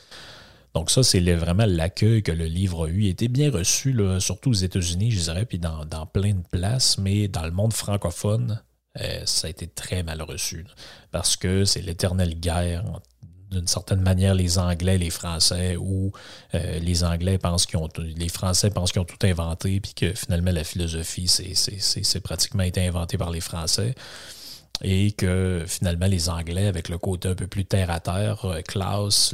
[0.73, 3.03] Donc ça, c'est vraiment l'accueil que le livre a eu.
[3.03, 6.97] Il était bien reçu, surtout aux États-Unis, je dirais, puis dans, dans, plein de places,
[6.97, 8.61] mais dans le monde francophone,
[9.01, 10.65] euh, ça a été très mal reçu.
[11.11, 12.83] parce que c'est l'éternelle guerre
[13.51, 16.11] d'une certaine manière les Anglais, les Français, ou
[16.53, 20.13] euh, les Anglais pensent qu'ils ont les Français pensent qu'ils ont tout inventé, puis que
[20.13, 23.95] finalement la philosophie, c'est pratiquement été inventé par les Français
[24.83, 28.61] et que finalement les Anglais, avec le côté un peu plus terre à terre, euh,
[28.61, 29.33] Klaus,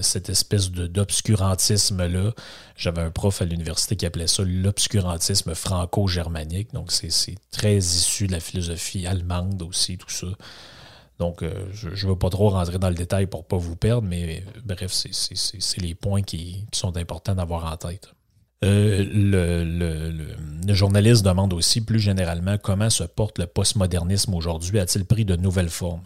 [0.00, 2.32] cette espèce d'obscurantisme-là,
[2.76, 8.32] j'avais un prof à l'université qui appelait ça l'obscurantisme franco-germanique, donc c'est très issu de
[8.32, 10.28] la philosophie allemande aussi, tout ça.
[11.18, 13.74] Donc, euh, je ne veux pas trop rentrer dans le détail pour ne pas vous
[13.74, 18.12] perdre, mais bref, c'est les points qui sont importants d'avoir en tête.
[18.64, 25.24] Euh, le, journaliste demande aussi plus généralement comment se porte le postmodernisme aujourd'hui, a-t-il pris
[25.24, 26.02] de nouvelles formes?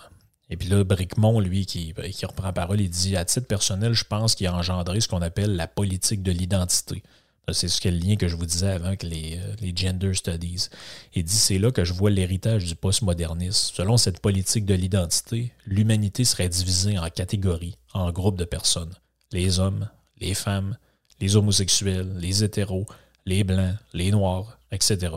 [0.50, 4.04] Et puis là, Bricmont, lui, qui, qui reprend parole, il dit À titre personnel, je
[4.04, 7.02] pense qu'il a engendré ce qu'on appelle la politique de l'identité.
[7.50, 10.68] C'est ce le lien que je vous disais avant avec les, euh, les gender studies.
[11.14, 13.74] Il dit c'est là que je vois l'héritage du postmodernisme.
[13.74, 18.94] Selon cette politique de l'identité, l'humanité serait divisée en catégories, en groupes de personnes.
[19.32, 19.88] Les hommes,
[20.20, 20.76] les femmes,
[21.22, 22.84] les homosexuels, les hétéros,
[23.26, 25.14] les blancs, les noirs, etc.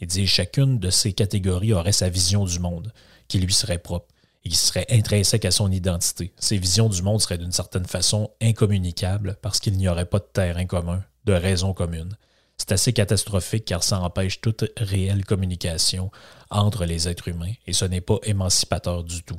[0.00, 2.90] Il dit chacune de ces catégories aurait sa vision du monde
[3.28, 4.08] qui lui serait propre
[4.44, 6.32] et qui serait intrinsèque à son identité.
[6.38, 10.28] Ces visions du monde seraient d'une certaine façon incommunicables parce qu'il n'y aurait pas de
[10.32, 12.16] terrain commun, de raison commune.
[12.56, 16.10] C'est assez catastrophique car ça empêche toute réelle communication
[16.50, 19.38] entre les êtres humains et ce n'est pas émancipateur du tout.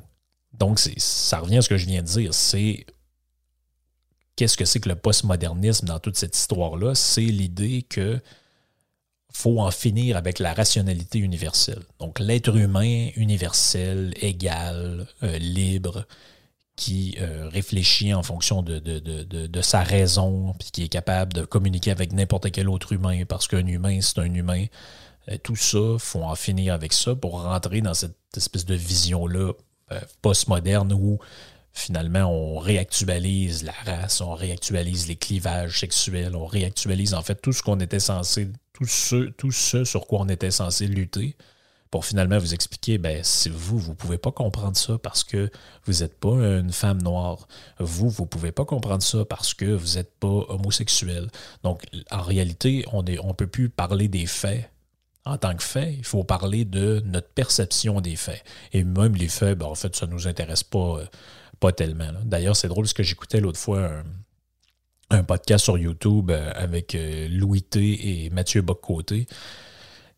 [0.53, 2.35] Donc, ça revient à ce que je viens de dire.
[2.35, 2.85] C'est
[4.35, 6.95] qu'est-ce que c'est que le postmodernisme dans toute cette histoire-là?
[6.95, 8.19] C'est l'idée que
[9.33, 11.81] faut en finir avec la rationalité universelle.
[11.99, 16.05] Donc l'être humain universel, égal, euh, libre,
[16.75, 21.91] qui euh, réfléchit en fonction de, de, sa raison, puis qui est capable de communiquer
[21.91, 24.65] avec n'importe quel autre humain, parce qu'un humain, c'est un humain.
[25.29, 29.53] Euh, tout ça, faut en finir avec ça pour rentrer dans cette espèce de vision-là
[30.23, 31.19] postmoderne où
[31.73, 37.51] finalement, on réactualise la race, on réactualise les clivages sexuels, on réactualise en fait tout
[37.51, 41.35] ce qu'on était censé, tout ce, tout ce sur quoi on était censé lutter
[41.93, 45.51] pour finalement vous expliquer, ben, si vous, vous ne pouvez pas comprendre ça parce que
[45.85, 47.47] vous n'êtes pas une femme noire.
[47.77, 51.29] Vous, vous ne pouvez pas comprendre ça parce que vous n'êtes pas homosexuel.
[51.63, 54.71] Donc, en réalité, on ne on peut plus parler des faits
[55.25, 58.43] en tant que fait, il faut parler de notre perception des faits.
[58.73, 61.05] Et même les faits, ben, en fait, ça ne nous intéresse pas euh,
[61.71, 62.11] tellement.
[62.23, 63.89] D'ailleurs, c'est drôle parce que j'écoutais l'autre fois
[65.09, 69.27] un, podcast sur YouTube euh, avec euh, Louis T et Mathieu Boccoté.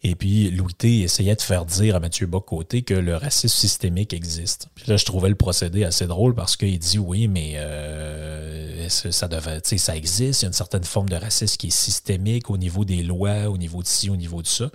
[0.03, 4.13] Et puis, Louis T essayait de faire dire à Mathieu Bocoté que le racisme systémique
[4.13, 4.69] existe.
[4.88, 9.62] Là, je trouvais le procédé assez drôle parce qu'il dit oui, mais euh, ça devait,
[9.63, 10.41] ça existe?
[10.41, 13.49] Il y a une certaine forme de racisme qui est systémique au niveau des lois,
[13.49, 14.69] au niveau de ci, au niveau de ça.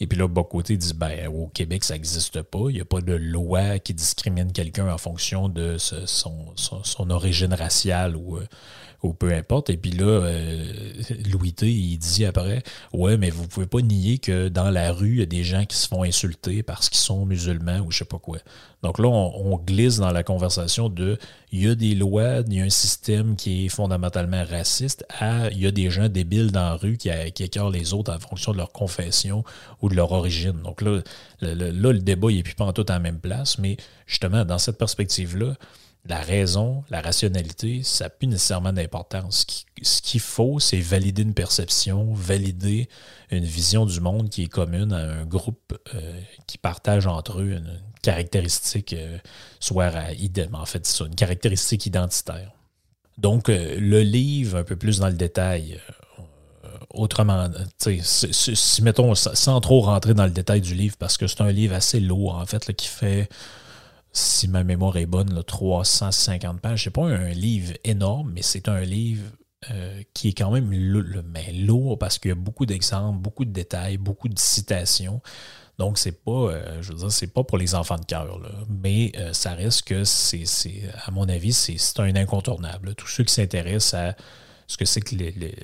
[0.00, 2.66] Et puis là, Bocoté dit ben, au Québec, ça n'existe pas.
[2.68, 7.54] Il n'y a pas de loi qui discrimine quelqu'un en fonction de son, son, origine
[7.54, 8.46] raciale ou, euh,
[9.04, 9.70] ou peu importe.
[9.70, 10.72] Et puis là, euh,
[11.30, 12.62] Louis T, il dit après
[12.92, 15.64] Ouais, mais vous pouvez pas nier que dans la rue, il y a des gens
[15.66, 18.38] qui se font insulter parce qu'ils sont musulmans ou je sais pas quoi.
[18.82, 21.18] Donc là, on, glisse dans la conversation de
[21.52, 25.48] il y a des lois, il y a un système qui est fondamentalement raciste, à
[25.50, 28.52] il y a des gens débiles dans la rue qui, écœurent les autres en fonction
[28.52, 29.44] de leur confession
[29.80, 30.60] ou de leur origine.
[30.62, 31.00] Donc là,
[31.40, 33.76] le, là, le débat, il n'est plus pas en tout à la même place, mais
[34.06, 35.54] justement, dans cette perspective-là,
[36.06, 39.46] la raison, la rationalité, ça n'a plus nécessairement d'importance.
[39.82, 42.88] Ce qu'il faut, c'est valider une perception, valider
[43.30, 47.52] une vision du monde qui est commune à un groupe euh, qui partage entre eux
[47.52, 49.18] une, caractéristique, euh,
[49.60, 50.10] soit à,
[50.52, 52.52] en fait, une caractéristique identitaire.
[53.16, 55.80] Donc, euh, le livre, un peu plus dans le détail,
[56.90, 61.40] autrement, si, si, mettons, sans trop rentrer dans le détail du livre, parce que c'est
[61.40, 63.28] un livre assez lourd, en fait, qui fait
[64.14, 66.84] si ma mémoire est bonne, 350 pages.
[66.84, 69.24] C'est pas un livre énorme, mais c'est un livre
[69.70, 73.96] euh, qui est quand même lourd parce qu'il y a beaucoup d'exemples, beaucoup de détails,
[73.96, 75.20] beaucoup de citations.
[75.78, 79.10] Donc, c'est pas, euh, je veux dire, c'est pas pour les enfants de cœur, mais
[79.16, 80.44] euh, ça reste que c'est,
[81.04, 82.94] à mon avis, c'est, un incontournable.
[82.94, 84.16] Tous ceux qui s'intéressent à
[84.68, 85.56] ce que c'est que les,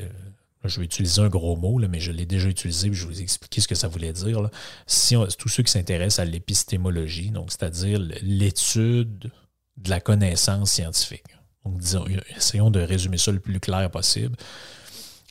[0.65, 3.15] je vais utiliser un gros mot, là, mais je l'ai déjà utilisé, puis je vais
[3.15, 4.49] vous expliquer ce que ça voulait dire.
[4.87, 9.31] Si tous ceux qui s'intéressent à l'épistémologie, donc c'est-à-dire l'étude
[9.79, 11.25] de la connaissance scientifique.
[11.65, 12.05] Donc, disons,
[12.37, 14.37] essayons de résumer ça le plus clair possible.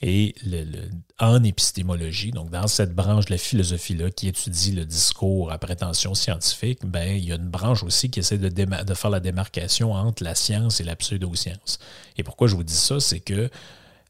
[0.02, 0.34] Et
[1.20, 6.16] en épistémologie, donc dans cette branche de la philosophie-là qui étudie le discours à prétention
[6.16, 9.92] scientifique, ben, il y a une branche aussi qui essaie de, de faire la démarcation
[9.92, 11.80] entre la science et la pseudo-science.
[12.18, 13.50] Et pourquoi je vous dis ça, c'est que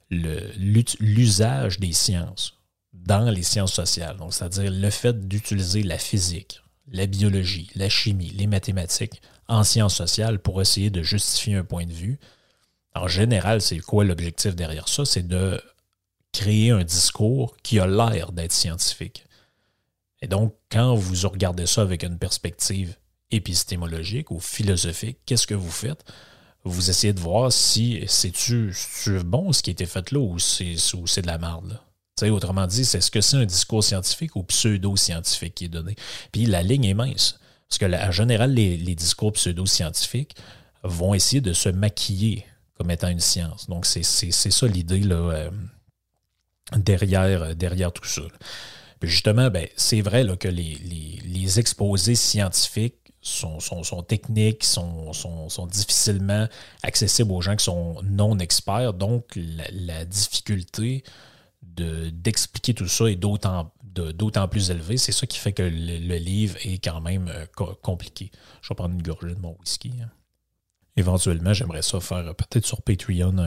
[0.10, 2.56] l'usage des sciences
[2.94, 8.30] dans les sciences sociales, donc c'est-à-dire le fait d'utiliser la physique, la biologie, la chimie,
[8.32, 12.20] les mathématiques en sciences sociales pour essayer de justifier un point de vue.
[12.96, 15.06] En général, c'est quoi l'objectif derrière ça?
[15.06, 15.62] C'est de
[16.32, 19.26] créer un discours qui a l'air d'être scientifique.
[20.22, 22.98] Et donc, quand vous regardez ça avec une perspective
[23.32, 26.04] épistémologique ou philosophique, qu'est-ce que vous faites?
[26.70, 28.74] Vous essayez de voir si c'est-tu
[29.26, 31.80] bon ce qui a été fait là ou c'est de la merde.
[32.22, 35.96] Autrement dit, c'est ce que c'est un discours scientifique ou pseudo-scientifique qui est donné.
[36.32, 37.40] Puis la ligne est mince.
[37.70, 40.36] Parce que général, les, discours pseudo-scientifiques
[40.84, 42.46] vont essayer de se maquiller
[42.78, 43.68] comme étant une science.
[43.68, 45.50] Donc, c'est ça l'idée euh,
[46.76, 48.24] derrière, derrière tout ça.
[49.00, 50.78] Puis justement, ben, c'est vrai là, que les,
[51.26, 56.48] les, exposés scientifiques sont, techniques, sont, sont, difficilement
[56.84, 58.94] accessibles aux gens qui sont non experts.
[58.94, 59.38] Donc,
[59.72, 61.04] la, difficulté
[61.62, 64.98] d'expliquer tout ça est d'autant plus élevée.
[64.98, 67.46] C'est ça qui fait que le, livre est quand même euh,
[67.82, 68.32] compliqué.
[68.62, 69.94] Je vais prendre une gorgée de mon whisky.
[70.02, 70.10] Hein.
[70.96, 73.38] Éventuellement, j'aimerais ça faire peut-être sur Patreon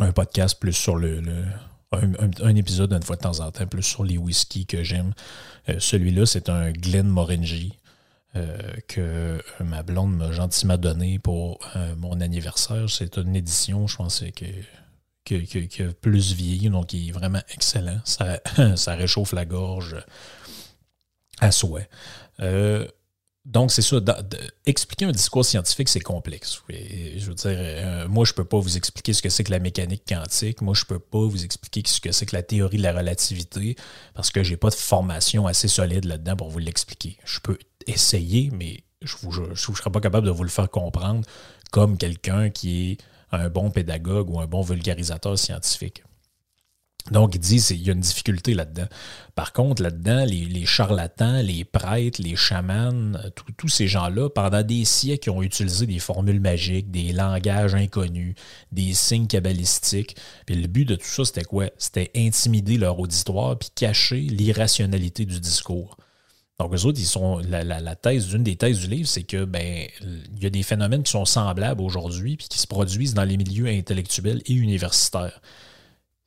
[0.00, 1.22] un, podcast plus sur le,
[1.92, 5.12] un, épisode une fois de temps en temps, plus sur les whiskies que j'aime.
[5.68, 7.78] Euh, celui-là, c'est un Glen Morangy.
[8.36, 12.88] Euh, que ma blonde m'a gentiment donné pour euh, mon anniversaire.
[12.90, 14.44] C'est une édition, je pense, que,
[15.24, 18.00] qui a plus vieilli, donc qui est vraiment excellent.
[18.04, 18.40] Ça,
[18.76, 19.96] ça réchauffe la gorge
[21.40, 21.88] à souhait.
[22.40, 22.86] Euh,
[23.48, 23.96] donc, c'est ça.
[24.66, 26.60] expliquer un discours scientifique, c'est complexe.
[26.68, 29.58] je veux dire, moi, je ne peux pas vous expliquer ce que c'est que la
[29.58, 30.60] mécanique quantique.
[30.60, 32.92] Moi, je ne peux pas vous expliquer ce que c'est que la théorie de la
[32.92, 33.74] relativité
[34.12, 37.16] parce que je n'ai pas de formation assez solide là-dedans pour vous l'expliquer.
[37.24, 41.26] Je peux essayer, mais je ne serais pas capable de vous le faire comprendre
[41.70, 42.98] comme quelqu'un qui est
[43.32, 46.02] un bon pédagogue ou un bon vulgarisateur scientifique.
[47.10, 48.86] Donc, il dit qu'il y a une difficulté là-dedans.
[49.34, 53.12] Par contre, là-dedans, les, charlatans, les prêtres, les chamans,
[53.56, 58.34] tous ces gens-là, pendant des siècles, ont utilisé des formules magiques, des langages inconnus,
[58.72, 60.16] des signes cabalistiques.
[60.46, 61.70] Puis le but de tout ça, c'était quoi?
[61.78, 65.96] C'était intimider leur auditoire puis cacher l'irrationalité du discours.
[66.58, 67.38] Donc, eux autres, ils sont.
[67.38, 71.04] La, thèse, une des thèses du livre, c'est que ben, il y a des phénomènes
[71.04, 75.40] qui sont semblables aujourd'hui puis qui se produisent dans les milieux intellectuels et universitaires.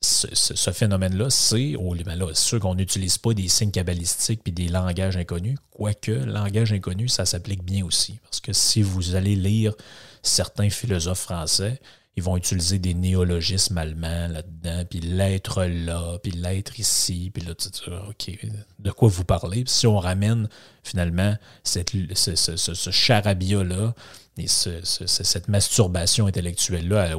[0.02, 4.68] Ce, phénomène-là, c'est oh, ben là, sûr qu'on n'utilise pas des signes cabalistiques puis des
[4.68, 8.18] langages inconnus, quoique langage inconnu, ça s'applique bien aussi.
[8.24, 9.74] Parce que si vous allez lire
[10.22, 11.80] certains philosophes français,
[12.16, 17.54] ils vont utiliser des néologismes allemands là-dedans, puis l'être là, puis l'être ici, puis là,
[17.54, 18.38] tu dis, OK,
[18.78, 19.64] de quoi vous parlez?
[19.66, 20.48] si on ramène
[20.82, 21.34] finalement
[21.64, 23.94] ce, charabia-là,
[24.36, 27.12] et cette masturbation intellectuelle-là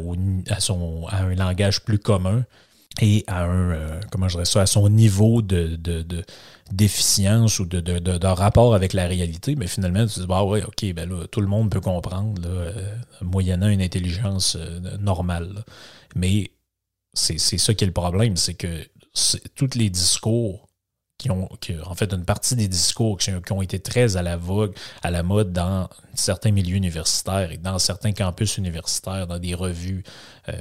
[1.08, 2.46] à un langage plus commun,
[3.02, 5.80] et à un, euh, comment je dirais ça, à son niveau de,
[6.72, 10.94] déficience ou de, de, rapport avec la réalité, mais finalement, tu dis, bah ouais, ok,
[10.94, 15.66] ben là, tout le monde peut comprendre, là, euh, moyennant une intelligence euh, normale.
[16.16, 16.52] Mais
[17.14, 18.88] c'est ça qui est le problème, c'est que
[19.56, 20.68] tous les discours
[21.24, 21.48] qui ont,
[21.86, 25.24] en fait, une partie des discours qui, ont été très à la vogue, à la
[25.24, 30.04] mode dans certains milieux universitaires et dans certains campus universitaires, dans des revues.
[30.50, 30.54] Euh,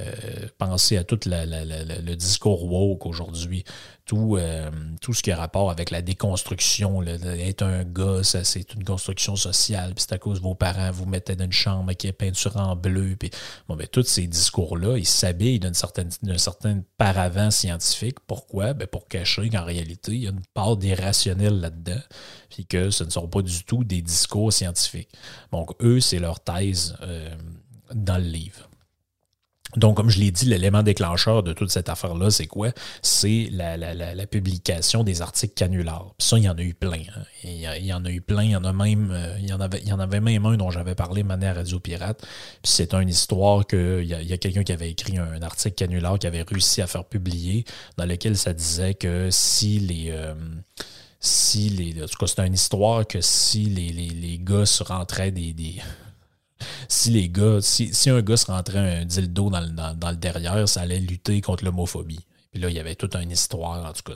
[0.58, 3.64] pensez à tout le discours woke aujourd'hui,
[4.04, 7.02] tout, euh, tout ce qui a rapport avec la déconstruction.
[7.02, 11.06] être un gars, c'est une construction sociale, puis c'est à cause de vos parents vous
[11.06, 13.16] mettez dans une chambre qui est peinture en bleu.
[13.18, 13.30] Puis,
[13.68, 18.18] bon, ben, tous ces discours-là, ils s'habillent d'un certain, certain paravent scientifique.
[18.26, 18.74] Pourquoi?
[18.74, 22.00] Ben, pour cacher qu'en réalité, il y a une part d'irrationnel là-dedans,
[22.50, 25.10] puis que ce ne sont pas du tout des discours scientifiques.
[25.52, 27.34] Donc, eux, c'est leur thèse euh,
[27.94, 28.68] dans le livre.
[29.76, 32.70] Donc, comme je l'ai dit, l'élément déclencheur de toute cette affaire-là, c'est quoi?
[33.00, 36.14] C'est la, publication des articles canulars.
[36.18, 37.02] Puis ça, il y en a eu plein.
[37.16, 37.22] Hein.
[37.44, 38.44] Il, y en a eu plein.
[38.44, 40.44] Il y en a même, euh, il y en avait, il y en avait même
[40.46, 42.20] un dont j'avais parlé mané à Radio Pirate.
[42.20, 46.26] Puis c'est une histoire qu'il y a, quelqu'un qui avait écrit un, article canular qui
[46.26, 47.64] avait réussi à faire publier,
[47.96, 50.10] dans lequel ça disait que si les.
[50.10, 50.34] Euh,
[51.20, 52.02] si les.
[52.02, 55.52] En tout cas, c'était une histoire que si les, les, les gars se rentraient des
[56.88, 60.16] si les gars, si, si, un gars se rentrait un dildo dans le, dans, le
[60.16, 62.20] derrière, ça allait lutter contre l'homophobie.
[62.50, 64.14] Puis là, il y avait toute une histoire, en tout cas.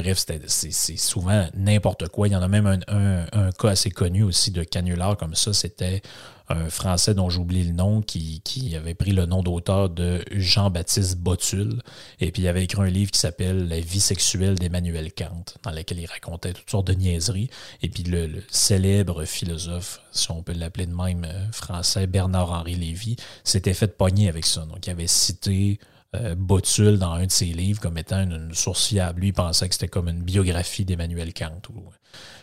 [0.00, 2.26] Bref, c'est souvent n'importe quoi.
[2.26, 5.52] Il y en a même un, cas assez connu aussi de canular comme ça.
[5.52, 6.00] C'était
[6.48, 8.40] un Français dont j'oublie le nom, qui,
[8.74, 11.82] avait pris le nom d'auteur de Jean-Baptiste Botul,
[12.18, 15.70] et puis il avait écrit un livre qui s'appelle La vie sexuelle d'Emmanuel Kant, dans
[15.70, 17.50] lequel il racontait toutes sortes de niaiseries.
[17.82, 23.16] Et puis le, célèbre philosophe, si on peut l'appeler de même euh, français, Bernard-Henri Lévy,
[23.44, 24.62] s'était fait pogner avec ça.
[24.62, 25.78] Donc il avait cité
[26.16, 29.20] euh, Botul dans un de ses livres comme étant une, source fiable.
[29.20, 31.84] Lui, il pensait que c'était comme une biographie d'Emmanuel Kant ou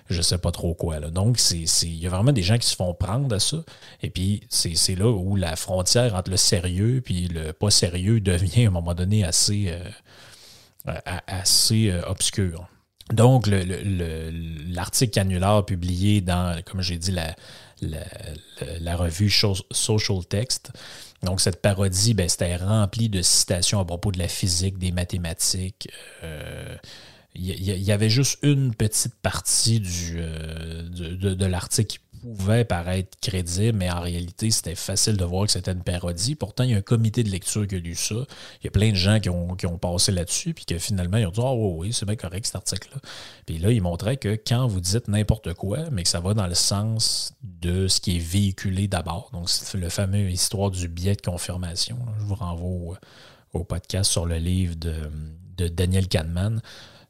[0.10, 0.99] je sais pas trop quoi.
[1.01, 3.58] Donc, il y a vraiment des gens qui se font prendre à ça.
[4.01, 8.65] Et puis, c'est là où la frontière entre le sérieux et le pas sérieux devient
[8.65, 10.93] à un moment donné assez, euh,
[11.27, 12.69] assez euh, obscur.
[13.12, 17.36] Donc, l'article canular publié dans, comme j'ai dit, la,
[17.82, 20.71] la, revue Social Text.
[21.23, 25.89] Donc, cette parodie, ben, c'était rempli de citations à propos de la physique, des mathématiques.
[26.23, 26.75] Euh,
[27.39, 29.84] il y, avait juste une petite partie
[30.15, 31.99] euh, de, l'article
[32.35, 36.35] pouvait paraître crédible, mais en réalité, c'était facile de voir que c'était une parodie.
[36.35, 38.15] Pourtant, il y a un comité de lecture qui a lu ça.
[38.61, 41.17] Il y a plein de gens qui ont, qui ont passé là-dessus, puis que finalement,
[41.17, 42.99] ils ont dit Ah, oh, oui, c'est bien correct cet article-là.
[43.45, 46.47] Puis là, il montrait que quand vous dites n'importe quoi, mais que ça va dans
[46.47, 51.15] le sens de ce qui est véhiculé d'abord, donc c'est le fameux histoire du biais
[51.15, 51.97] de confirmation.
[52.19, 52.97] Je vous renvoie
[53.53, 54.93] au, podcast sur le livre de,
[55.57, 56.61] de Daniel Kahneman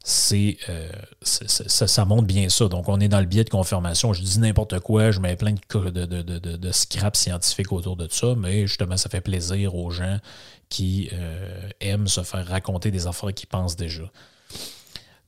[0.08, 0.88] c'est euh,
[1.20, 2.66] ça, montre bien ça.
[2.68, 4.14] Donc, on est dans le biais de confirmation.
[4.14, 8.66] Je dis n'importe quoi, je mets plein de, de, scraps scientifiques autour de ça, mais
[8.66, 10.18] justement, ça fait plaisir aux gens
[10.70, 14.10] qui euh, aiment se faire raconter des affaires qu'ils pensent déjà.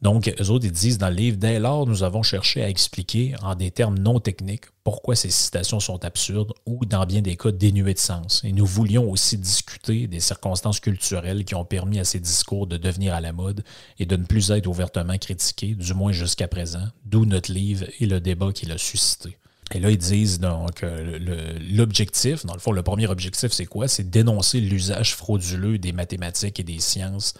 [0.02, 3.34] Donc, eux autres, ils disent dans le livre, dès lors, nous avons cherché à expliquer
[3.42, 7.50] en des termes non techniques pourquoi ces citations sont absurdes ou, dans bien des cas,
[7.50, 8.40] dénuées de sens.
[8.44, 12.78] Et nous voulions aussi discuter des circonstances culturelles qui ont permis à ces discours de
[12.78, 13.62] devenir à la mode
[13.98, 18.06] et de ne plus être ouvertement critiqués, du moins jusqu'à présent, d'où notre livre et
[18.06, 19.36] le débat qu'il a suscité.
[19.72, 23.86] Et là, ils disent donc euh, l'objectif, dans le fond, le premier objectif, c'est quoi?
[23.86, 27.34] C'est dénoncer l'usage frauduleux des mathématiques et des sciences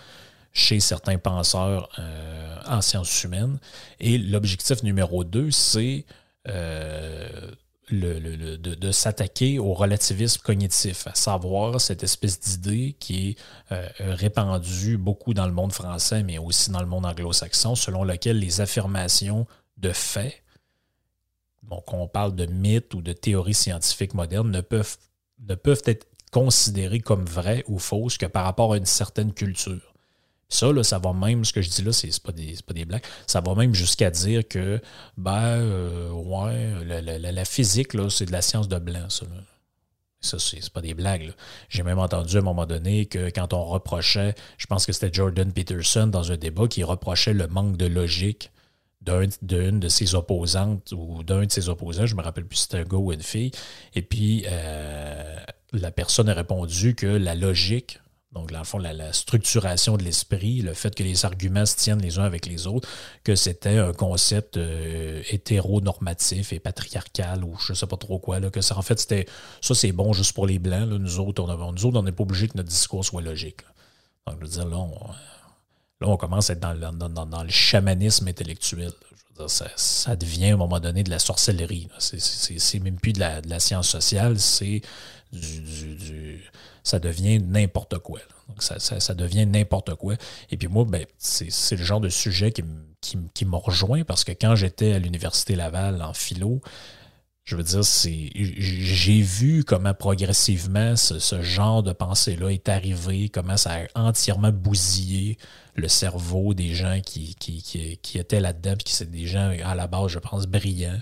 [0.52, 3.58] chez certains penseurs euh, en sciences humaines.
[4.00, 6.04] Et l'objectif numéro deux, c'est
[6.48, 7.52] euh,
[7.92, 13.38] de, s'attaquer au relativisme cognitif, à savoir cette espèce d'idée qui est
[13.72, 18.38] euh, répandue beaucoup dans le monde français, mais aussi dans le monde anglo-saxon, selon laquelle
[18.38, 20.42] les affirmations de faits,
[21.62, 24.60] donc on parle de mythes ou de théories scientifiques modernes, ne
[25.54, 29.89] peuvent être considérées comme vraies ou fausses que par rapport à une certaine culture.
[30.50, 32.84] Ça, là, ça va même, ce que je dis là, c'est pas, des, pas des
[32.84, 34.80] blagues, ça va même jusqu'à dire que,
[35.16, 39.26] ben, euh, ouais, la, physique, là, c'est de la science de blanc, ça.
[40.22, 41.32] Ça, c'est pas des blagues.
[41.70, 45.08] J'ai même entendu à un moment donné que quand on reprochait, je pense que c'était
[45.10, 48.50] Jordan Peterson dans un débat qui reprochait le manque de logique
[49.00, 52.78] d'une de ses opposantes ou d'un de ses opposants, je me rappelle plus si c'était
[52.78, 53.50] un gars ou une fille,
[53.94, 55.36] et puis euh,
[55.72, 57.98] la personne a répondu que la logique,
[58.32, 62.00] donc, dans le fond, la, structuration de l'esprit, le fait que les arguments se tiennent
[62.00, 62.88] les uns avec les autres,
[63.24, 68.38] que c'était un concept euh, hétéronormatif et patriarcal ou je ne sais pas trop quoi,
[68.38, 69.26] là, que ça, en fait, c'était
[69.60, 70.88] ça, c'est bon juste pour les Blancs.
[70.88, 73.62] nous autres, on nous autres, on n'est pas obligé que notre discours soit logique.
[74.28, 75.10] Donc, je veux dire, là, on,
[76.00, 78.92] là, on commence à être dans, dans, le chamanisme intellectuel.
[79.46, 81.88] Ça, devient à un moment donné de la sorcellerie.
[81.98, 84.82] C'est même plus de la, science sociale, c'est
[86.82, 88.20] ça devient n'importe quoi.
[88.48, 90.14] Donc ça, devient n'importe quoi.
[90.50, 92.64] Et puis moi, ben, c'est le genre de sujet qui,
[93.00, 96.60] qui, qui m'a rejoint parce que quand j'étais à l'Université Laval en philo,
[97.50, 103.72] je veux dire, j'ai vu comment progressivement ce, genre de pensée-là est arrivé, comment ça
[103.94, 105.36] a entièrement bousillé
[105.74, 109.88] le cerveau des gens qui, qui, étaient là-dedans, puis qui c'est des gens à la
[109.88, 111.00] base, je pense, brillants.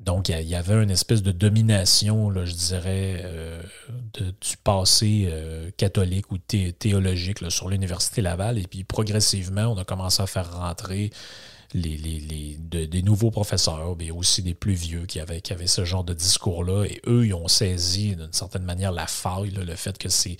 [0.00, 3.62] Donc, il y avait une espèce de domination, je dirais, euh,
[4.18, 8.58] du passé euh, catholique ou théologique sur l'Université Laval.
[8.58, 11.10] Et puis, progressivement, on a commencé à faire rentrer
[11.74, 16.14] des nouveaux professeurs, mais aussi des plus vieux qui avaient, qui avaient ce genre de
[16.14, 16.84] discours-là.
[16.86, 20.38] Et eux, ils ont saisi d'une certaine manière la faille, le fait que c'est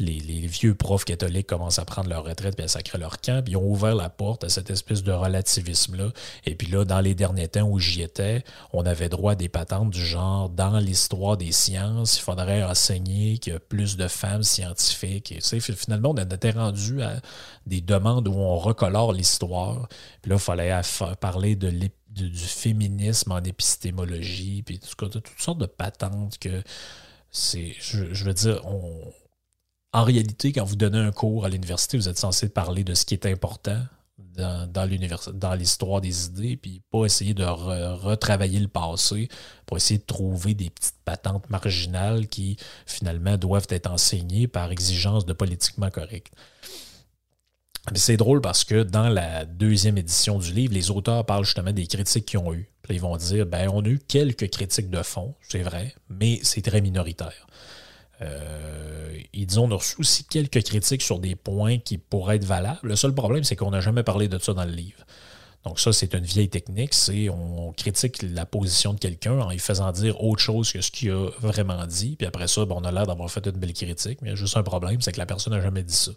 [0.00, 3.42] les, vieux profs catholiques commencent à prendre leur retraite et à sacrer leur camp.
[3.44, 6.10] Puis ils ont ouvert la porte à cette espèce de relativisme-là.
[6.46, 8.42] Et puis là, dans les derniers temps où j'y étais,
[8.72, 13.38] on avait droit à des patentes du genre dans l'histoire des sciences, il faudrait enseigner
[13.38, 15.32] qu'il y a plus de femmes scientifiques.
[15.32, 17.20] Et, finalement, on était rendu à
[17.66, 19.88] des demandes où on recolore l'histoire.
[20.22, 20.80] Puis là, il fallait
[21.20, 21.70] parler de
[22.10, 26.62] du féminisme en épistémologie, puis tout, toutes sortes de patentes que
[27.30, 28.60] c'est, je, veux dire,
[29.92, 33.04] en réalité, quand vous donnez un cours à l'université, vous êtes censé parler de ce
[33.04, 33.80] qui est important
[34.36, 39.28] dans, l'histoire des idées, puis pas essayer de retravailler le passé
[39.66, 45.26] pour essayer de trouver des petites patentes marginales qui, finalement, doivent être enseignées par exigence
[45.26, 46.32] de politiquement correct.
[47.94, 51.86] C'est drôle parce que dans la deuxième édition du livre, les auteurs parlent justement des
[51.86, 52.70] critiques qu'ils ont eues.
[52.82, 56.40] Puis ils vont dire ben, on a eu quelques critiques de fond, c'est vrai, mais
[56.42, 57.46] c'est très minoritaire.
[58.22, 62.80] Euh, ils a reçu aussi quelques critiques sur des points qui pourraient être valables.
[62.82, 65.04] Le seul problème, c'est qu'on n'a jamais parlé de ça dans le livre.
[65.64, 66.94] Donc, ça, c'est une vieille technique.
[66.94, 70.90] C'est on critique la position de quelqu'un en lui faisant dire autre chose que ce
[70.90, 72.16] qu'il a vraiment dit.
[72.16, 74.20] Puis après ça, ben, on a l'air d'avoir fait une belle critique.
[74.22, 76.12] Mais il y a juste un problème, c'est que la personne n'a jamais dit ça.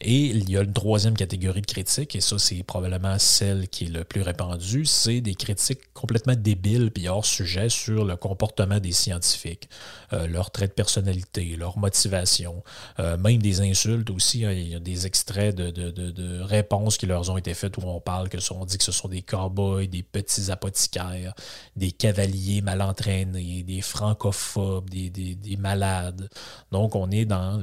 [0.00, 3.84] Et il y a une troisième catégorie de critiques, et ça, c'est probablement celle qui
[3.84, 8.80] est le plus répandue, c'est des critiques complètement débiles puis hors sujet sur le comportement
[8.80, 9.68] des scientifiques,
[10.12, 12.62] euh, leur trait de personnalité, leur motivation,
[12.98, 14.44] euh, même des insultes aussi.
[14.44, 14.52] Hein.
[14.52, 18.28] il y a des extraits de, réponses qui leur ont été faites où on parle
[18.28, 21.34] que on dit que ce sont des cowboys, des petits apothicaires,
[21.76, 26.28] des cavaliers mal entraînés, des francophobes, des, malades.
[26.72, 27.62] Donc, on est dans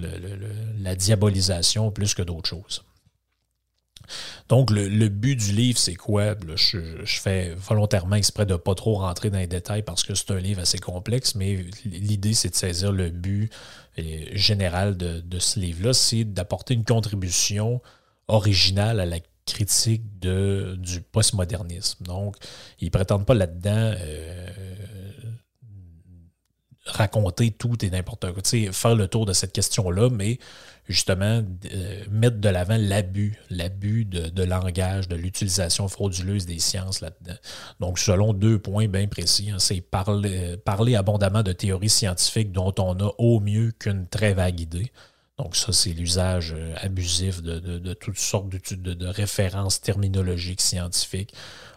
[0.79, 2.83] la diabolisation plus que d'autres choses.
[4.49, 6.35] Donc, le, but du livre, c'est quoi?
[6.55, 10.31] je, fais volontairement exprès de ne pas trop rentrer dans les détails parce que c'est
[10.31, 13.51] un livre assez complexe, mais l'idée, c'est de saisir le but
[13.99, 17.81] euh, général de, ce livre-là, c'est d'apporter une contribution
[18.27, 22.03] originale à la critique du postmodernisme.
[22.05, 22.35] Donc,
[22.79, 24.47] ils ne prétendent pas là-dedans euh,
[26.85, 30.39] raconter tout et n'importe quoi, faire le tour de cette question-là, mais
[30.91, 37.03] justement euh, mettre de l'avant l'abus, l'abus de, langage, de l'utilisation frauduleuse des sciences.
[37.79, 42.73] Donc, selon deux points bien précis, hein, c'est parler, parler abondamment de théories scientifiques dont
[42.77, 44.91] on a au mieux qu'une très vague idée.
[45.37, 51.33] Donc, ça, c'est l'usage euh, abusif de, toutes sortes de, de, références terminologiques scientifiques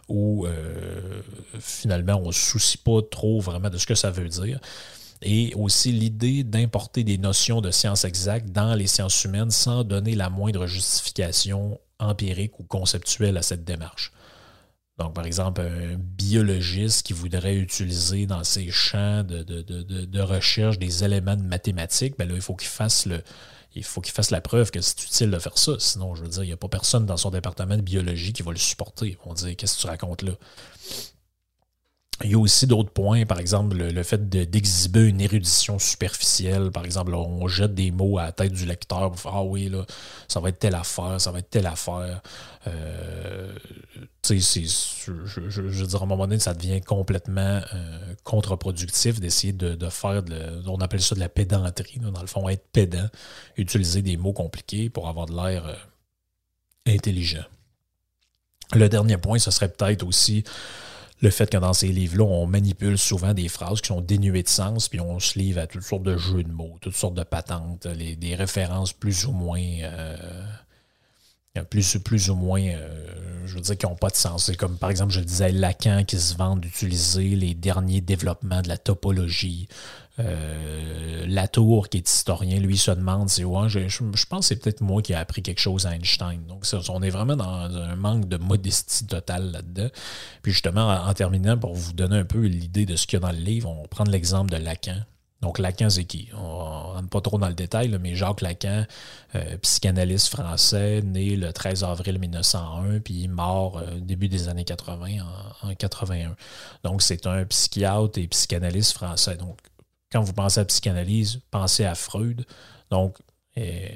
[0.07, 1.21] où euh,
[1.59, 4.59] finalement on ne se soucie pas trop vraiment de ce que ça veut dire
[5.21, 10.15] et aussi l'idée d'importer des notions de sciences exactes dans les sciences humaines sans donner
[10.15, 14.11] la moindre justification empirique ou conceptuelle à cette démarche.
[14.97, 21.35] Donc, par exemple, un biologiste qui voudrait utiliser dans ses champs de, recherche des éléments
[21.35, 23.21] de mathématiques, ben là, il faut qu'il fasse le,
[23.75, 25.73] il faut qu'il fasse la preuve que c'est utile de faire ça.
[25.79, 28.41] Sinon, je veux dire, il n'y a pas personne dans son département de biologie qui
[28.41, 29.17] va le supporter.
[29.25, 30.31] On dit Qu'est-ce que tu racontes là?
[32.23, 36.71] Il y a aussi d'autres points, par exemple le, fait d'exhiber une érudition superficielle.
[36.71, 39.67] Par exemple, on jette des mots à la tête du lecteur pour faire Ah oui,
[39.67, 39.85] là,
[40.29, 42.21] ça va être telle affaire, ça va être telle affaire.
[42.67, 43.53] Euh,
[44.23, 44.39] je,
[45.49, 50.23] je, veux dire, à un moment donné, ça devient complètement euh, contre-productif d'essayer de, faire,
[50.23, 53.07] de, on appelle ça de la pédanterie, dans le fond, être pédant,
[53.57, 55.75] utiliser des mots compliqués pour avoir de l'air euh,
[56.87, 57.43] intelligent.
[58.73, 60.43] Le dernier point, ce serait peut-être aussi
[61.21, 64.49] le fait que dans ces livres-là, on manipule souvent des phrases qui sont dénuées de
[64.49, 67.23] sens, puis on se livre à toutes sortes de jeux de mots, toutes sortes de
[67.23, 70.35] patentes, des références plus ou moins euh,
[71.63, 72.61] plus, ou moins,
[73.45, 74.45] je veux dire, qui n'ont pas de sens.
[74.45, 78.61] C'est comme, par exemple, je le disais, Lacan qui se vante d'utiliser les derniers développements
[78.61, 79.67] de la topologie.
[80.17, 85.01] Latour, qui est historien, lui, se demande si ouais, je, pense que c'est peut-être moi
[85.01, 86.45] qui ai appris quelque chose à Einstein.
[86.47, 89.89] Donc, on est vraiment dans un manque de modestie totale là-dedans.
[90.41, 93.23] Puis, justement, en, en, terminant, pour vous donner un peu l'idée de ce qu'il y
[93.23, 95.01] a dans le livre, on prend l'exemple de Lacan.
[95.45, 96.29] Donc, Lacan, c'est qui?
[96.33, 98.85] On ne rentre pas trop dans le détail, mais Jacques Lacan,
[99.35, 105.17] euh, psychanalyste français, né le 13 avril 1901, puis mort euh, début des années 80,
[105.61, 106.35] en, 81.
[106.83, 109.35] Donc, c'est un psychiatre et psychanalyste français.
[109.37, 109.57] Donc,
[110.15, 112.45] quand vous pensez à psychanalyse, pensez à Freud.
[112.89, 113.17] Donc,
[113.57, 113.89] euh,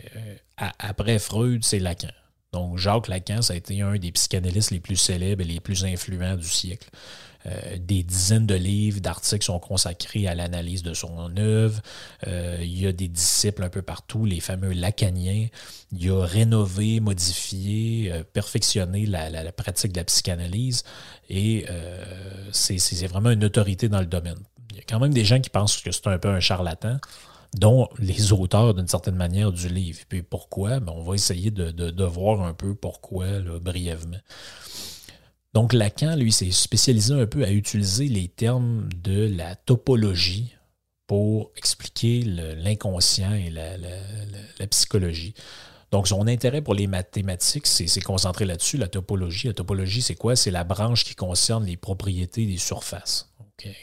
[0.58, 2.12] après Freud, c'est Lacan.
[2.52, 5.86] Donc, Jacques Lacan, ça a été un des psychanalystes les plus célèbres et les plus
[5.86, 6.90] influents du siècle.
[7.46, 11.82] Euh, des dizaines de livres, d'articles sont consacrés à l'analyse de son œuvre.
[12.28, 15.48] Euh, il y a des disciples un peu partout, les fameux lacaniens.
[15.94, 20.84] Il a rénové, modifié, perfectionné la, pratique de la psychanalyse
[21.30, 21.66] et
[22.52, 24.40] c'est vraiment une autorité dans le domaine.
[24.72, 26.98] Il y a quand même des gens qui pensent que c'est un peu un charlatan
[27.56, 30.00] dont les auteurs, d'une certaine manière, du livre.
[30.08, 30.80] Puis pourquoi?
[30.80, 33.26] Ben, on va essayer de, voir un peu pourquoi,
[33.62, 34.20] brièvement.
[35.54, 40.54] Donc Lacan, lui, s'est spécialisé un peu à utiliser les termes de la topologie
[41.08, 45.34] pour expliquer l'inconscient et la, psychologie.
[45.92, 49.48] Donc, son intérêt pour les mathématiques, c'est concentré là-dessus, la topologie.
[49.48, 50.36] La topologie, c'est quoi?
[50.36, 53.29] C'est la branche qui concerne les propriétés des surfaces,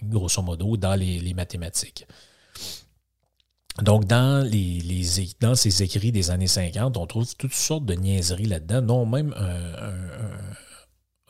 [0.02, 2.06] grosso modo, dans les, mathématiques.
[3.82, 4.80] Donc, dans, les,
[5.40, 9.34] dans ces écrits des années 50, on trouve toutes sortes de niaiseries là-dedans, non même
[9.36, 10.26] un,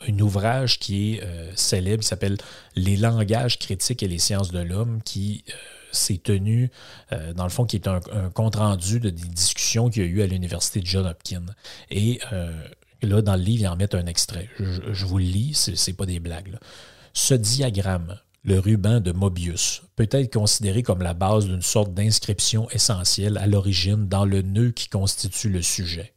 [0.06, 2.36] un ouvrage qui est euh, célèbre, qui s'appelle
[2.74, 5.52] Les langages critiques et les sciences de l'homme, qui euh,
[5.92, 6.70] s'est tenu,
[7.12, 8.00] euh, dans le fond, qui est un,
[8.34, 11.46] compte-rendu de des discussions qu'il y a eu à l'Université de John Hopkins.
[11.90, 12.20] Et
[13.02, 14.48] là, dans le livre, il en met un extrait.
[14.58, 16.58] Je, vous le lis, c'est pas des blagues.
[17.12, 22.70] Ce diagramme, le ruban de Mobius, peut être considéré comme la base d'une sorte d'inscription
[22.70, 26.14] essentielle à l'origine dans le nœud qui constitue le sujet.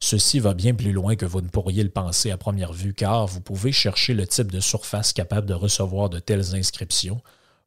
[0.00, 3.28] Ceci va bien plus loin que vous ne pourriez le penser à première vue, car
[3.28, 7.20] vous pouvez chercher le type de surface capable de recevoir de telles inscriptions.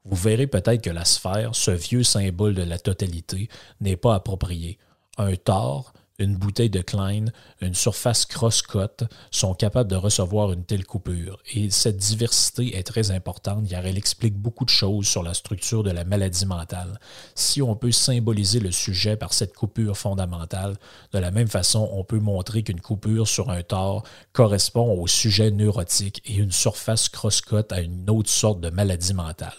[0.04, 3.48] Vous verrez peut-être que la sphère, ce vieux symbole de la totalité,
[3.80, 4.78] n'est pas approprié.
[5.18, 7.26] Un tort, une bouteille de Klein,
[7.62, 11.40] une surface cross-cut sont capables de recevoir une telle coupure.
[11.54, 15.84] Et cette diversité est très importante car elle explique beaucoup de choses sur la structure
[15.84, 17.00] de la maladie mentale.
[17.36, 20.78] Si on peut symboliser le sujet par cette coupure fondamentale,
[21.12, 24.04] de la même façon, on peut montrer qu'une coupure sur un tort
[24.34, 29.54] correspond au sujet neurotique et une surface cross-cut à une autre sorte de maladie mentale.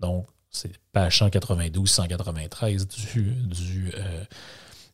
[0.00, 2.86] Donc, c'est page 192-193
[3.48, 4.24] du, euh,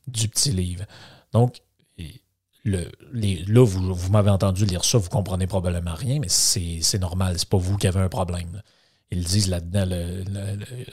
[0.09, 0.85] du petit livre.
[1.33, 1.61] Donc,
[2.65, 2.85] là,
[3.65, 7.77] vous, m'avez entendu lire ça, vous comprenez probablement rien, mais c'est normal, c'est pas vous
[7.77, 8.63] qui avez un problème.
[9.11, 9.89] Ils disent là-dedans,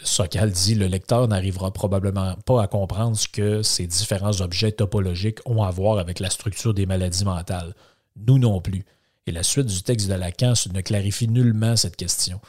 [0.03, 5.39] Sokal dit le lecteur n'arrivera probablement pas à comprendre ce que ces différents objets topologiques
[5.45, 7.75] ont à voir avec la structure des maladies mentales.
[8.15, 8.85] Nous non plus.
[9.27, 12.39] Et la suite du texte de Lacan ne clarifie nullement cette question.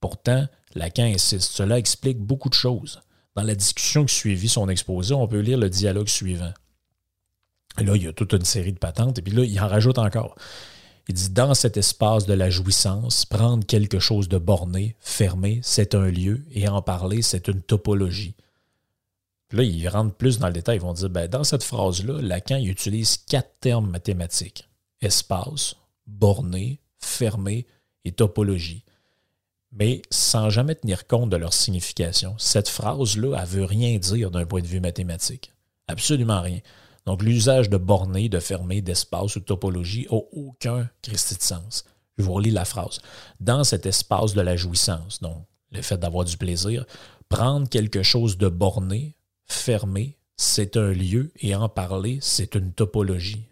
[0.00, 1.52] Pourtant, Lacan insiste.
[1.52, 3.00] Cela explique beaucoup de choses.
[3.34, 6.52] Dans la discussion qui suivit son exposé, on peut lire le dialogue suivant.
[7.78, 9.98] là, il y a toute une série de patentes, et puis là, il en rajoute
[9.98, 10.36] encore.
[11.08, 15.94] Il dit Dans cet espace de la jouissance, prendre quelque chose de borné, fermé, c'est
[15.94, 18.34] un lieu, et en parler, c'est une topologie.
[19.52, 20.76] Là, ils rentrent plus dans le détail.
[20.76, 24.68] Ils vont dire ben, Dans cette phrase-là, Lacan il utilise quatre termes mathématiques
[25.04, 25.76] espace,
[26.06, 27.66] borné, fermé
[28.04, 28.84] et topologie
[29.74, 32.34] mais sans jamais tenir compte de leur signification.
[32.38, 35.52] Cette phrase-là, elle veut rien dire d'un point de vue mathématique.
[35.88, 36.60] Absolument rien.
[37.06, 41.84] Donc, l'usage de borné, de fermé, d'espace ou de topologie n'a aucun Christi de sens.
[42.16, 43.00] Je vous relis la phrase.
[43.40, 46.86] Dans cet espace de la jouissance, donc le fait d'avoir du plaisir,
[47.28, 53.48] prendre quelque chose de borné, fermé, c'est un lieu et en parler, c'est une topologie.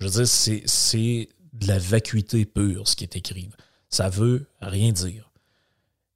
[0.00, 0.26] Je veux dire,
[0.66, 3.50] c'est de la vacuité pure, ce qui est écrit.
[3.88, 5.25] Ça veut rien dire.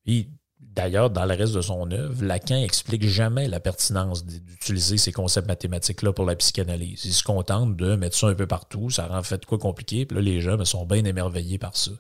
[0.07, 0.29] Et
[0.59, 5.49] d'ailleurs, dans le reste de son œuvre, Lacan explique jamais la pertinence d'utiliser ces concepts
[5.49, 7.05] mathématiques-là pour la psychanalyse.
[7.05, 10.17] Il se contente de mettre ça un peu partout, ça rend fait quoi compliqué, puis
[10.17, 11.93] là, les gens sont bien émerveillés par ça.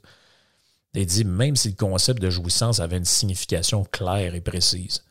[0.95, 5.05] Il dit, même si le concept de jouissance avait une signification claire et précise,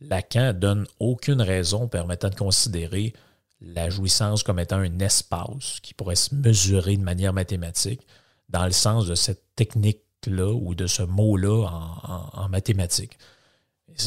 [0.00, 3.14] Lacan donne aucune raison permettant de considérer
[3.60, 8.06] la jouissance comme étant un espace qui pourrait se mesurer de manière mathématique
[8.48, 11.66] dans le sens de cette technique là ou de ce mot-là
[12.34, 13.18] en, mathématiques.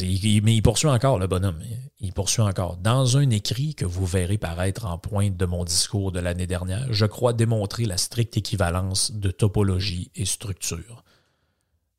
[0.00, 1.60] mais il poursuit encore, le bonhomme.
[2.00, 2.76] Il poursuit encore.
[2.76, 6.92] Dans un écrit que vous verrez paraître en pointe de mon discours de l'année dernière,
[6.92, 11.04] je crois démontrer la stricte équivalence de topologie et structure.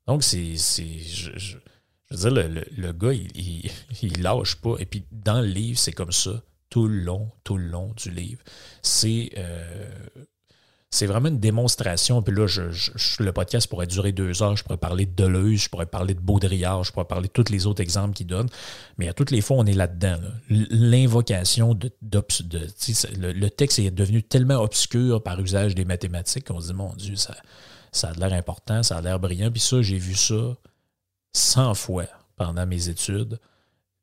[0.06, 0.56] Donc, c'est.
[0.56, 1.58] Je,
[2.10, 3.70] veux dire, le, gars, il,
[4.02, 4.76] il, lâche pas.
[4.78, 8.10] Et puis, dans le livre, c'est comme ça, tout le long, tout le long du
[8.10, 8.42] livre.
[8.82, 9.30] C'est.
[9.36, 9.90] Euh,
[10.90, 12.22] c'est vraiment une démonstration.
[12.22, 14.56] Puis là, le podcast pourrait durer deux heures.
[14.56, 17.52] Je pourrais parler de Deleuze, je pourrais parler de Baudrillard, je pourrais parler de tous
[17.52, 18.48] les autres exemples qu'il donne.
[18.96, 20.16] Mais à toutes les fois, on est là-dedans.
[20.48, 26.74] L'invocation de, le, texte est devenu tellement obscur par usage des mathématiques qu'on se dit,
[26.74, 27.34] mon Dieu, ça,
[27.92, 29.50] ça a l'air important, ça a l'air brillant.
[29.50, 30.56] Puis ça, j'ai vu ça
[31.34, 33.38] 100 fois pendant mes études.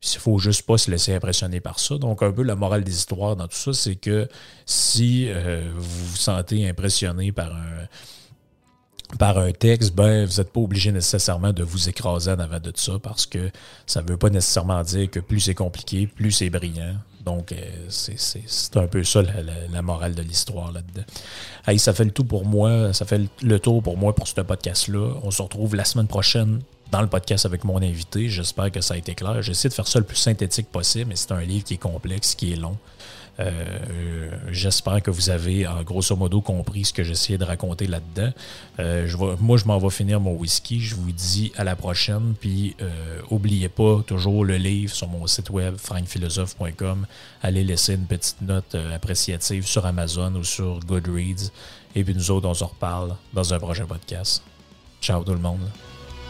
[0.04, 1.98] Il faut juste pas se laisser impressionner par ça.
[1.98, 4.28] Donc, un peu la morale des histoires dans tout ça, c'est que
[4.66, 7.88] si euh, vous vous sentez impressionné par un,
[9.18, 12.72] par un texte, ben, vous n'êtes pas obligé nécessairement de vous écraser en avant de
[12.76, 13.52] ça parce que
[13.86, 16.96] ça ne veut pas nécessairement dire que plus c'est compliqué, plus c'est brillant.
[17.24, 17.56] Donc, euh,
[17.89, 19.24] c'est un peu ça
[19.72, 21.06] la, morale de l'histoire là-dedans.
[21.66, 22.93] Hey, ça fait le tout pour moi.
[22.93, 25.16] Ça fait le tour pour moi pour ce podcast-là.
[25.24, 26.62] On se retrouve la semaine prochaine
[26.96, 28.30] dans le podcast avec mon invité.
[28.30, 29.41] J'espère que ça a été clair.
[29.41, 32.36] J'essaie de faire ça le plus synthétique possible, mais c'est un livre qui est complexe,
[32.36, 32.78] qui est long.
[33.41, 38.32] Euh, j'espère que vous avez, grosso modo, compris ce que j'essayais de raconter là-dedans.
[38.80, 40.80] Euh, moi, je m'en vais finir mon whisky.
[40.80, 42.34] Je vous dis à la prochaine.
[42.39, 47.08] Puis, euh, pas toujours le livre sur mon site web, frankphilosophe.com.
[47.41, 51.52] Allez laisser une petite note appréciative sur Amazon ou sur Goodreads.
[51.93, 54.41] Et puis, nous autres, on se reparle dans un prochain podcast.
[55.02, 55.68] Ciao tout le monde.